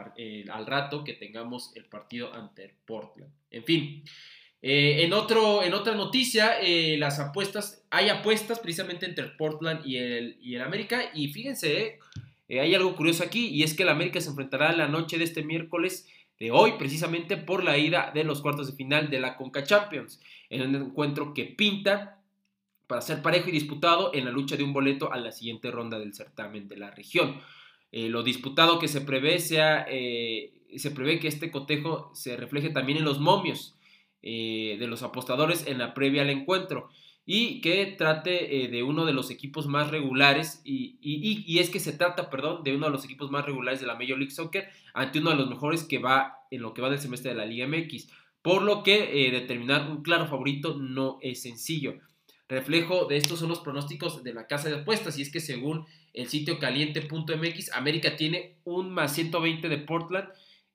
al 0.50 0.66
rato 0.66 1.04
que 1.04 1.14
tengamos 1.14 1.72
el 1.74 1.84
partido 1.86 2.32
ante 2.34 2.74
Portland. 2.84 3.32
En 3.50 3.64
fin, 3.64 4.04
eh, 4.60 5.04
en, 5.04 5.12
otro, 5.12 5.62
en 5.62 5.72
otra 5.72 5.94
noticia, 5.94 6.60
eh, 6.60 6.96
las 6.98 7.20
apuestas, 7.20 7.84
hay 7.90 8.08
apuestas 8.08 8.58
precisamente 8.58 9.06
entre 9.06 9.28
Portland 9.28 9.86
y 9.86 9.96
el, 9.96 10.36
y 10.40 10.56
el 10.56 10.62
América. 10.62 11.10
Y 11.14 11.28
fíjense, 11.28 11.98
eh, 12.48 12.60
hay 12.60 12.74
algo 12.74 12.96
curioso 12.96 13.22
aquí, 13.22 13.48
y 13.48 13.62
es 13.62 13.74
que 13.74 13.82
el 13.82 13.88
América 13.88 14.20
se 14.20 14.30
enfrentará 14.30 14.72
la 14.72 14.88
noche 14.88 15.18
de 15.18 15.24
este 15.24 15.42
miércoles 15.42 16.08
de 16.38 16.50
hoy, 16.50 16.72
precisamente 16.78 17.36
por 17.36 17.64
la 17.64 17.78
ida 17.78 18.10
de 18.14 18.24
los 18.24 18.40
cuartos 18.40 18.68
de 18.68 18.76
final 18.76 19.10
de 19.10 19.20
la 19.20 19.36
Conca 19.36 19.64
Champions, 19.64 20.20
en 20.50 20.62
un 20.62 20.74
encuentro 20.74 21.34
que 21.34 21.44
pinta 21.44 22.22
para 22.86 23.02
ser 23.02 23.22
parejo 23.22 23.48
y 23.48 23.52
disputado 23.52 24.12
en 24.14 24.24
la 24.24 24.30
lucha 24.30 24.56
de 24.56 24.64
un 24.64 24.72
boleto 24.72 25.12
a 25.12 25.18
la 25.18 25.32
siguiente 25.32 25.70
ronda 25.70 25.98
del 25.98 26.14
certamen 26.14 26.68
de 26.68 26.76
la 26.76 26.90
región. 26.90 27.40
lo 27.92 28.22
disputado 28.22 28.78
que 28.78 28.88
se 28.88 29.00
prevé 29.00 29.40
sea, 29.40 29.86
se 29.86 30.90
prevé 30.92 31.18
que 31.18 31.28
este 31.28 31.50
cotejo 31.50 32.10
se 32.14 32.36
refleje 32.36 32.70
también 32.70 32.98
en 32.98 33.04
los 33.04 33.20
momios, 33.20 33.78
eh, 34.20 34.76
de 34.80 34.88
los 34.88 35.04
apostadores 35.04 35.68
en 35.68 35.78
la 35.78 35.94
previa 35.94 36.22
al 36.22 36.30
encuentro 36.30 36.90
y 37.30 37.60
que 37.60 37.84
trate 37.84 38.64
eh, 38.64 38.68
de 38.68 38.82
uno 38.82 39.04
de 39.04 39.12
los 39.12 39.30
equipos 39.30 39.66
más 39.66 39.90
regulares 39.90 40.62
y, 40.64 41.58
es 41.58 41.68
que 41.68 41.78
se 41.78 41.92
trata, 41.92 42.30
perdón, 42.30 42.64
de 42.64 42.74
uno 42.74 42.86
de 42.86 42.92
los 42.92 43.04
equipos 43.04 43.30
más 43.30 43.44
regulares 43.44 43.82
de 43.82 43.86
la 43.86 43.96
Major 43.96 44.16
League 44.16 44.30
Soccer 44.30 44.70
ante 44.94 45.18
uno 45.18 45.28
de 45.28 45.36
los 45.36 45.50
mejores 45.50 45.84
que 45.84 45.98
va 45.98 46.38
en 46.50 46.62
lo 46.62 46.72
que 46.72 46.80
va 46.80 46.88
del 46.88 47.00
semestre 47.00 47.32
de 47.32 47.36
la 47.36 47.44
Liga 47.44 47.68
MX, 47.68 48.08
por 48.40 48.62
lo 48.62 48.82
que 48.82 49.26
eh, 49.26 49.30
determinar 49.30 49.90
un 49.90 50.02
claro 50.02 50.26
favorito 50.26 50.78
no 50.78 51.18
es 51.20 51.42
sencillo. 51.42 51.98
Reflejo 52.48 53.04
de 53.04 53.18
estos 53.18 53.40
son 53.40 53.50
los 53.50 53.60
pronósticos 53.60 54.24
de 54.24 54.32
la 54.32 54.46
casa 54.46 54.70
de 54.70 54.76
apuestas 54.76 55.18
y 55.18 55.22
es 55.22 55.30
que 55.30 55.40
según 55.40 55.84
el 56.14 56.28
sitio 56.28 56.58
caliente.mx, 56.58 57.72
América 57.74 58.16
tiene 58.16 58.56
un 58.64 58.88
más 58.90 59.14
120 59.14 59.68
de 59.68 59.76
Portland 59.76 60.30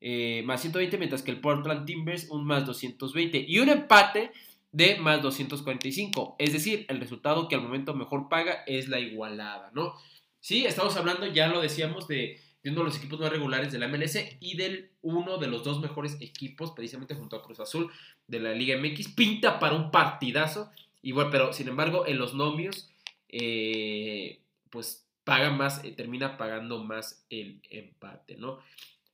eh, 0.05 0.43
más 0.45 0.61
120, 0.61 0.97
mientras 0.97 1.23
que 1.23 1.31
el 1.31 1.39
Portland 1.39 1.85
Timbers 1.85 2.29
un 2.29 2.45
más 2.45 2.65
220 2.65 3.45
y 3.47 3.59
un 3.59 3.69
empate 3.69 4.31
de 4.73 4.97
más 4.97 5.21
245. 5.21 6.35
Es 6.39 6.51
decir, 6.51 6.85
el 6.89 6.99
resultado 6.99 7.47
que 7.47 7.55
al 7.55 7.61
momento 7.61 7.93
mejor 7.93 8.27
paga 8.27 8.63
es 8.67 8.89
la 8.89 8.99
igualada, 8.99 9.71
¿no? 9.73 9.93
Sí, 10.41 10.65
estamos 10.65 10.97
hablando, 10.97 11.25
ya 11.27 11.47
lo 11.47 11.61
decíamos, 11.61 12.07
de, 12.07 12.41
uno 12.65 12.79
de 12.79 12.83
los 12.83 12.97
equipos 12.97 13.19
más 13.19 13.29
regulares 13.29 13.71
de 13.71 13.77
la 13.77 13.87
MLS 13.87 14.17
y 14.41 14.57
del 14.57 14.89
uno 15.01 15.37
de 15.37 15.47
los 15.47 15.63
dos 15.63 15.79
mejores 15.79 16.17
equipos, 16.19 16.71
precisamente 16.71 17.15
junto 17.15 17.37
a 17.37 17.43
Cruz 17.43 17.59
Azul 17.59 17.91
de 18.27 18.39
la 18.39 18.53
Liga 18.53 18.77
MX. 18.77 19.09
Pinta 19.09 19.59
para 19.59 19.75
un 19.75 19.91
partidazo. 19.91 20.69
Igual, 21.03 21.29
pero 21.29 21.53
sin 21.53 21.67
embargo, 21.67 22.07
en 22.07 22.17
los 22.17 22.33
nomios, 22.33 22.89
eh, 23.29 24.39
pues 24.69 25.05
paga 25.23 25.51
más, 25.51 25.83
eh, 25.83 25.91
termina 25.91 26.35
pagando 26.35 26.83
más 26.83 27.25
el 27.29 27.61
empate, 27.69 28.37
¿no? 28.37 28.59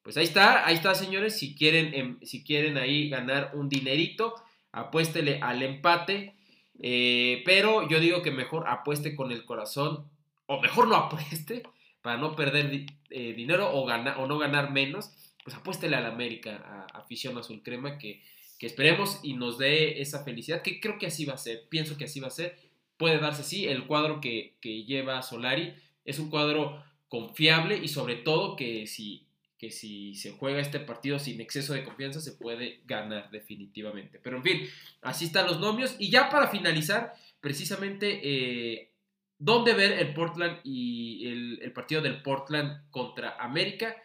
Pues 0.03 0.15
ahí 0.15 0.23
está, 0.23 0.65
ahí 0.65 0.75
está, 0.75 0.95
señores. 0.95 1.37
Si 1.37 1.53
quieren, 1.53 1.93
em, 1.93 2.19
si 2.21 2.43
quieren 2.43 2.77
ahí 2.77 3.09
ganar 3.09 3.51
un 3.53 3.67
dinerito, 3.67 4.35
apuéstele 4.71 5.39
al 5.41 5.61
empate. 5.63 6.35
Eh, 6.81 7.41
pero 7.45 7.87
yo 7.87 7.99
digo 7.99 8.21
que 8.21 8.31
mejor 8.31 8.67
apueste 8.67 9.15
con 9.15 9.31
el 9.31 9.45
corazón, 9.45 10.09
o 10.45 10.61
mejor 10.61 10.87
no 10.87 10.95
apueste, 10.95 11.63
para 12.01 12.17
no 12.17 12.35
perder 12.35 12.85
eh, 13.09 13.33
dinero 13.33 13.69
o, 13.71 13.83
o 13.83 14.27
no 14.27 14.37
ganar 14.37 14.71
menos. 14.71 15.11
Pues 15.43 15.55
apuéstele 15.55 15.95
al 15.95 16.05
América, 16.05 16.87
a, 16.93 16.99
afición 16.99 17.37
azul 17.37 17.61
crema, 17.63 17.97
que, 17.97 18.21
que 18.57 18.67
esperemos 18.67 19.19
y 19.23 19.33
nos 19.33 19.57
dé 19.57 20.01
esa 20.01 20.23
felicidad, 20.23 20.61
que 20.61 20.79
creo 20.79 20.97
que 20.97 21.07
así 21.07 21.25
va 21.25 21.33
a 21.33 21.37
ser. 21.37 21.67
Pienso 21.69 21.97
que 21.97 22.05
así 22.05 22.19
va 22.19 22.27
a 22.27 22.31
ser. 22.31 22.57
Puede 22.97 23.19
darse, 23.19 23.43
sí, 23.43 23.67
el 23.67 23.87
cuadro 23.87 24.19
que, 24.19 24.55
que 24.61 24.83
lleva 24.83 25.21
Solari 25.21 25.73
es 26.05 26.19
un 26.19 26.29
cuadro 26.29 26.83
confiable 27.07 27.77
y 27.77 27.87
sobre 27.87 28.15
todo 28.15 28.55
que 28.55 28.87
si 28.87 29.25
que 29.59 29.71
si 29.71 30.15
se 30.15 30.31
juega 30.31 30.61
este 30.61 30.79
partido 30.79 31.19
sin 31.19 31.41
exceso 31.41 31.73
de 31.73 31.83
confianza 31.83 32.21
se 32.21 32.31
puede 32.31 32.79
ganar 32.85 33.29
definitivamente. 33.29 34.17
Pero 34.17 34.37
en 34.37 34.43
fin, 34.43 34.61
así 35.01 35.25
están 35.25 35.47
los 35.47 35.59
nomios. 35.59 35.97
Y 35.99 36.09
ya 36.09 36.29
para 36.29 36.47
finalizar, 36.47 37.13
precisamente, 37.41 38.21
eh, 38.23 38.93
¿dónde 39.37 39.73
ver 39.73 39.91
el 39.91 40.13
Portland 40.13 40.61
y 40.63 41.27
el, 41.61 41.73
partido 41.73 42.01
del 42.01 42.21
Portland 42.21 42.89
contra 42.89 43.35
América? 43.35 43.97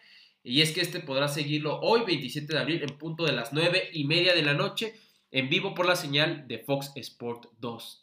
Y 0.43 0.61
es 0.61 0.73
que 0.73 0.81
este 0.81 0.99
podrá 0.99 1.29
seguirlo 1.29 1.79
hoy, 1.79 2.01
27 2.05 2.51
de 2.51 2.59
abril, 2.59 2.83
en 2.83 2.97
punto 2.97 3.23
de 3.23 3.31
las 3.31 3.53
9 3.53 3.91
y 3.93 4.03
media 4.03 4.35
de 4.35 4.43
la 4.43 4.53
noche, 4.53 4.93
en 5.31 5.49
vivo 5.49 5.73
por 5.73 5.85
la 5.85 5.95
señal 5.95 6.49
de 6.49 6.59
Fox 6.59 6.91
Sport 6.97 7.45
2. 7.59 7.99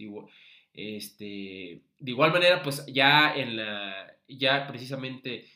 este, 0.73 1.83
de 1.99 2.11
igual 2.11 2.33
manera, 2.33 2.63
pues 2.63 2.87
ya 2.87 3.35
en 3.37 3.57
la, 3.57 4.17
ya 4.27 4.67
precisamente 4.67 5.47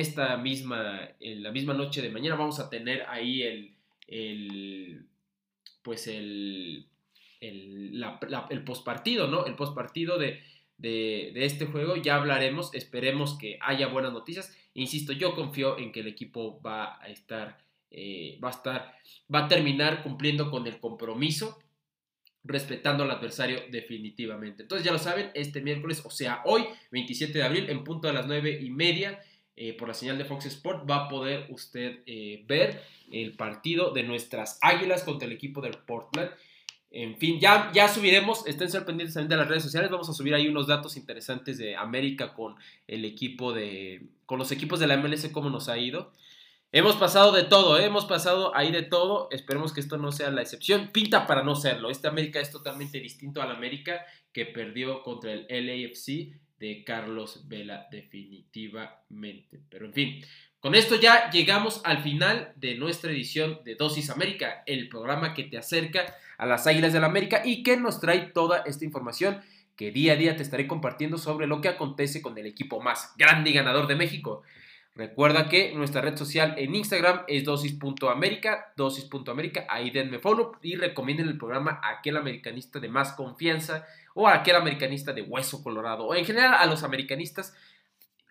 esta 0.00 0.36
misma, 0.36 1.10
en 1.20 1.42
la 1.42 1.52
misma 1.52 1.74
noche 1.74 2.02
de 2.02 2.10
mañana 2.10 2.36
vamos 2.36 2.60
a 2.60 2.68
tener 2.68 3.04
ahí 3.08 3.42
el, 3.42 3.74
el 4.06 5.06
pues 5.82 6.06
el, 6.06 6.86
el, 7.40 8.64
postpartido, 8.64 9.28
¿no? 9.28 9.46
El 9.46 9.56
de, 9.56 10.42
de, 10.78 11.30
de, 11.32 11.44
este 11.44 11.66
juego. 11.66 11.96
Ya 11.96 12.16
hablaremos, 12.16 12.74
esperemos 12.74 13.38
que 13.38 13.58
haya 13.62 13.86
buenas 13.88 14.12
noticias. 14.12 14.56
Insisto, 14.74 15.12
yo 15.12 15.34
confío 15.34 15.78
en 15.78 15.92
que 15.92 16.00
el 16.00 16.08
equipo 16.08 16.60
va 16.60 17.00
a 17.00 17.08
estar, 17.08 17.64
eh, 17.90 18.38
va 18.42 18.48
a 18.48 18.52
estar, 18.52 18.94
va 19.32 19.44
a 19.44 19.48
terminar 19.48 20.02
cumpliendo 20.02 20.50
con 20.50 20.66
el 20.66 20.78
compromiso 20.80 21.58
respetando 22.46 23.04
al 23.04 23.10
adversario 23.10 23.60
definitivamente. 23.70 24.62
Entonces 24.62 24.84
ya 24.84 24.92
lo 24.92 24.98
saben, 24.98 25.30
este 25.34 25.60
miércoles, 25.60 26.02
o 26.04 26.10
sea, 26.10 26.42
hoy, 26.44 26.64
27 26.92 27.38
de 27.38 27.44
abril, 27.44 27.70
en 27.70 27.84
punto 27.84 28.08
de 28.08 28.14
las 28.14 28.26
9 28.26 28.60
y 28.62 28.70
media, 28.70 29.20
eh, 29.56 29.72
por 29.72 29.88
la 29.88 29.94
señal 29.94 30.18
de 30.18 30.24
Fox 30.24 30.46
Sport, 30.46 30.88
va 30.88 31.04
a 31.04 31.08
poder 31.08 31.46
usted 31.50 32.00
eh, 32.06 32.44
ver 32.46 32.82
el 33.10 33.32
partido 33.32 33.90
de 33.92 34.02
nuestras 34.02 34.58
Águilas 34.60 35.02
contra 35.02 35.26
el 35.26 35.32
equipo 35.32 35.60
del 35.60 35.78
Portland. 35.78 36.30
En 36.90 37.16
fin, 37.16 37.40
ya, 37.40 37.70
ya 37.74 37.88
subiremos, 37.88 38.46
estén 38.46 38.68
pendientes 38.84 39.14
también 39.14 39.30
de 39.30 39.36
las 39.36 39.48
redes 39.48 39.62
sociales, 39.62 39.90
vamos 39.90 40.08
a 40.08 40.12
subir 40.12 40.34
ahí 40.34 40.48
unos 40.48 40.66
datos 40.66 40.96
interesantes 40.96 41.58
de 41.58 41.76
América 41.76 42.32
con 42.34 42.54
el 42.86 43.04
equipo 43.04 43.52
de, 43.52 44.02
con 44.24 44.38
los 44.38 44.52
equipos 44.52 44.78
de 44.78 44.86
la 44.86 44.96
MLS, 44.96 45.28
cómo 45.32 45.50
nos 45.50 45.68
ha 45.68 45.78
ido. 45.78 46.12
Hemos 46.72 46.96
pasado 46.96 47.32
de 47.32 47.44
todo, 47.44 47.78
¿eh? 47.78 47.84
hemos 47.84 48.04
pasado 48.04 48.54
ahí 48.54 48.70
de 48.70 48.82
todo. 48.82 49.28
Esperemos 49.30 49.72
que 49.72 49.80
esto 49.80 49.96
no 49.96 50.12
sea 50.12 50.30
la 50.30 50.42
excepción. 50.42 50.88
Pinta 50.92 51.26
para 51.26 51.42
no 51.42 51.54
serlo. 51.54 51.90
Este 51.90 52.08
América 52.08 52.40
es 52.40 52.50
totalmente 52.50 53.00
distinto 53.00 53.40
al 53.40 53.50
América 53.50 54.04
que 54.32 54.44
perdió 54.44 55.02
contra 55.02 55.32
el 55.32 55.46
LAFC 55.48 56.34
de 56.58 56.84
Carlos 56.84 57.48
Vela, 57.48 57.86
definitivamente. 57.90 59.60
Pero 59.68 59.86
en 59.86 59.92
fin, 59.92 60.24
con 60.60 60.74
esto 60.74 60.96
ya 60.96 61.30
llegamos 61.30 61.80
al 61.84 62.02
final 62.02 62.52
de 62.56 62.76
nuestra 62.76 63.10
edición 63.10 63.60
de 63.64 63.74
Dosis 63.74 64.10
América, 64.10 64.62
el 64.66 64.88
programa 64.88 65.34
que 65.34 65.44
te 65.44 65.58
acerca 65.58 66.14
a 66.38 66.46
las 66.46 66.66
Águilas 66.66 66.92
del 66.92 67.02
la 67.02 67.08
América 67.08 67.42
y 67.44 67.62
que 67.62 67.76
nos 67.76 68.00
trae 68.00 68.20
toda 68.32 68.62
esta 68.66 68.84
información 68.84 69.40
que 69.76 69.90
día 69.90 70.14
a 70.14 70.16
día 70.16 70.36
te 70.36 70.42
estaré 70.42 70.66
compartiendo 70.66 71.18
sobre 71.18 71.46
lo 71.46 71.60
que 71.60 71.68
acontece 71.68 72.22
con 72.22 72.36
el 72.38 72.46
equipo 72.46 72.80
más 72.80 73.12
grande 73.16 73.50
y 73.50 73.52
ganador 73.52 73.86
de 73.86 73.94
México. 73.94 74.42
Recuerda 74.96 75.50
que 75.50 75.74
nuestra 75.74 76.00
red 76.00 76.16
social 76.16 76.54
en 76.56 76.74
Instagram 76.74 77.24
es 77.28 77.44
dosis.america, 77.44 78.72
dosis.america, 78.78 79.66
ahí 79.68 79.90
denme 79.90 80.18
follow 80.18 80.52
y 80.62 80.76
recomienden 80.76 81.28
el 81.28 81.36
programa 81.36 81.78
a 81.82 81.98
aquel 81.98 82.16
americanista 82.16 82.80
de 82.80 82.88
más 82.88 83.12
confianza 83.12 83.86
o 84.14 84.26
a 84.26 84.36
aquel 84.36 84.56
americanista 84.56 85.12
de 85.12 85.20
hueso 85.20 85.62
colorado 85.62 86.06
o 86.06 86.14
en 86.14 86.24
general 86.24 86.54
a 86.54 86.64
los 86.64 86.82
americanistas. 86.82 87.54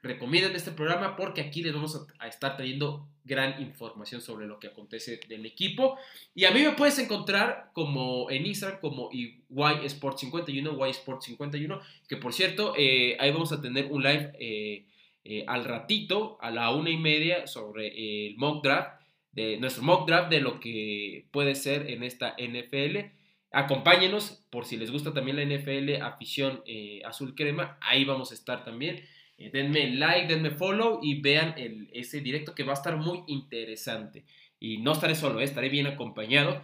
Recomienden 0.01 0.55
este 0.55 0.71
programa 0.71 1.15
porque 1.15 1.41
aquí 1.41 1.61
les 1.61 1.71
vamos 1.71 2.03
a, 2.17 2.27
estar 2.27 2.57
trayendo 2.57 3.07
gran 3.23 3.61
información 3.61 4.21
sobre 4.21 4.47
lo 4.47 4.59
que 4.59 4.67
acontece 4.67 5.19
del 5.29 5.45
equipo. 5.45 5.99
Y 6.33 6.45
a 6.45 6.51
mí 6.51 6.63
me 6.63 6.71
puedes 6.71 6.97
encontrar 6.97 7.69
como 7.73 8.31
en 8.31 8.43
Instagram 8.43 8.79
como 8.79 9.11
YSport51, 9.11 10.77
YSport51, 10.77 11.81
que 12.07 12.17
por 12.17 12.33
cierto, 12.33 12.73
eh, 12.75 13.17
ahí 13.19 13.29
vamos 13.31 13.51
a 13.51 13.61
tener 13.61 13.85
un 13.91 14.01
live. 14.01 14.31
Eh, 14.39 14.85
eh, 15.27 15.43
al 15.47 15.65
ratito, 15.65 16.37
a 16.39 16.51
la 16.51 16.69
una 16.69 16.91
y 16.91 16.97
media, 16.97 17.47
sobre 17.47 18.27
el 18.27 18.37
mock 18.37 18.63
draft, 18.63 19.01
de 19.31 19.57
nuestro 19.57 19.81
mock 19.81 20.07
draft 20.07 20.29
de 20.29 20.39
lo 20.39 20.59
que 20.59 21.25
puede 21.31 21.55
ser 21.55 21.89
en 21.89 22.03
esta 22.03 22.35
NFL. 22.37 23.11
Acompáñenos 23.51 24.45
por 24.51 24.65
si 24.65 24.77
les 24.77 24.91
gusta 24.91 25.13
también 25.13 25.37
la 25.37 25.43
NFL, 25.43 26.03
afición 26.03 26.61
eh, 26.67 27.01
azul 27.05 27.33
crema, 27.33 27.79
ahí 27.81 28.05
vamos 28.05 28.31
a 28.31 28.35
estar 28.35 28.63
también. 28.63 29.03
Eh, 29.39 29.49
denme 29.51 29.95
like, 29.95 30.31
denme 30.31 30.51
follow 30.51 30.99
y 31.01 31.19
vean 31.21 31.55
el, 31.57 31.89
ese 31.91 32.21
directo 32.21 32.53
que 32.53 32.63
va 32.63 32.73
a 32.73 32.75
estar 32.75 32.95
muy 32.95 33.23
interesante. 33.25 34.25
Y 34.59 34.77
no 34.77 34.91
estaré 34.91 35.15
solo, 35.15 35.41
estaré 35.41 35.69
bien 35.69 35.87
acompañado. 35.87 36.61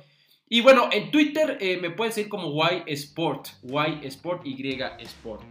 Y 0.47 0.61
bueno, 0.61 0.87
en 0.91 1.09
Twitter 1.09 1.57
me 1.81 1.89
pueden 1.89 2.13
seguir 2.13 2.29
como 2.29 2.53
Y 2.63 2.93
Sport, 2.93 3.47
Y 3.63 4.05
Sport, 4.05 4.45
Y 4.45 4.81
Sport. 4.99 5.41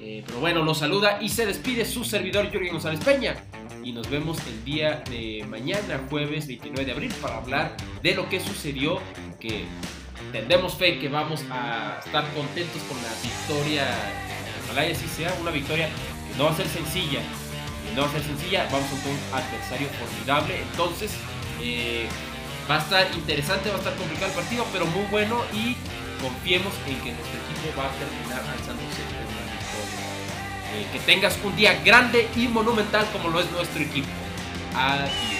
Eh, 0.00 0.22
pero 0.26 0.40
bueno, 0.40 0.62
los 0.62 0.78
saluda 0.78 1.18
y 1.20 1.28
se 1.28 1.46
despide 1.46 1.84
su 1.84 2.04
servidor 2.04 2.50
Jorge 2.52 2.70
González 2.70 3.00
Peña. 3.04 3.36
Y 3.82 3.92
nos 3.92 4.08
vemos 4.10 4.38
el 4.46 4.64
día 4.64 5.02
de 5.08 5.44
mañana, 5.48 6.00
jueves 6.10 6.46
29 6.46 6.84
de 6.84 6.92
abril, 6.92 7.12
para 7.20 7.38
hablar 7.38 7.76
de 8.02 8.14
lo 8.14 8.28
que 8.28 8.40
sucedió. 8.40 9.00
Que 9.40 9.64
tendremos 10.32 10.74
fe 10.74 10.98
que 10.98 11.08
vamos 11.08 11.42
a 11.50 12.00
estar 12.04 12.24
contentos 12.34 12.82
con 12.82 12.96
la 12.98 13.10
victoria. 13.22 13.86
Ojalá 14.64 14.88
y 14.88 14.92
así 14.92 15.06
sea, 15.08 15.34
una 15.40 15.50
victoria 15.50 15.88
que 15.88 16.38
no 16.38 16.44
va 16.44 16.50
a 16.50 16.56
ser 16.56 16.68
sencilla. 16.68 17.20
no 17.94 18.02
va 18.02 18.08
a 18.08 18.12
ser 18.12 18.22
sencilla, 18.22 18.68
vamos 18.70 18.88
a 18.90 18.94
un 18.94 19.42
adversario 19.42 19.88
formidable. 19.88 20.60
Entonces, 20.70 21.12
eh, 21.62 22.06
va 22.70 22.76
a 22.76 22.78
estar 22.78 23.14
interesante, 23.14 23.70
va 23.70 23.76
a 23.76 23.78
estar 23.78 23.94
complicado 23.96 24.28
el 24.28 24.36
partido, 24.36 24.66
pero 24.72 24.86
muy 24.86 25.06
bueno. 25.10 25.42
Y 25.52 25.76
confiemos 26.20 26.72
en 26.86 26.96
que 27.00 27.12
nuestro 27.12 27.38
equipo 27.40 27.78
va 27.78 27.86
a 27.86 27.92
terminar 27.96 28.42
eh, 28.42 28.67
que 30.92 30.98
tengas 31.00 31.38
un 31.44 31.54
día 31.56 31.80
grande 31.84 32.28
y 32.36 32.48
monumental 32.48 33.06
como 33.12 33.28
lo 33.28 33.40
es 33.40 33.50
nuestro 33.52 33.82
equipo. 33.82 34.08
Adiós. 34.74 35.37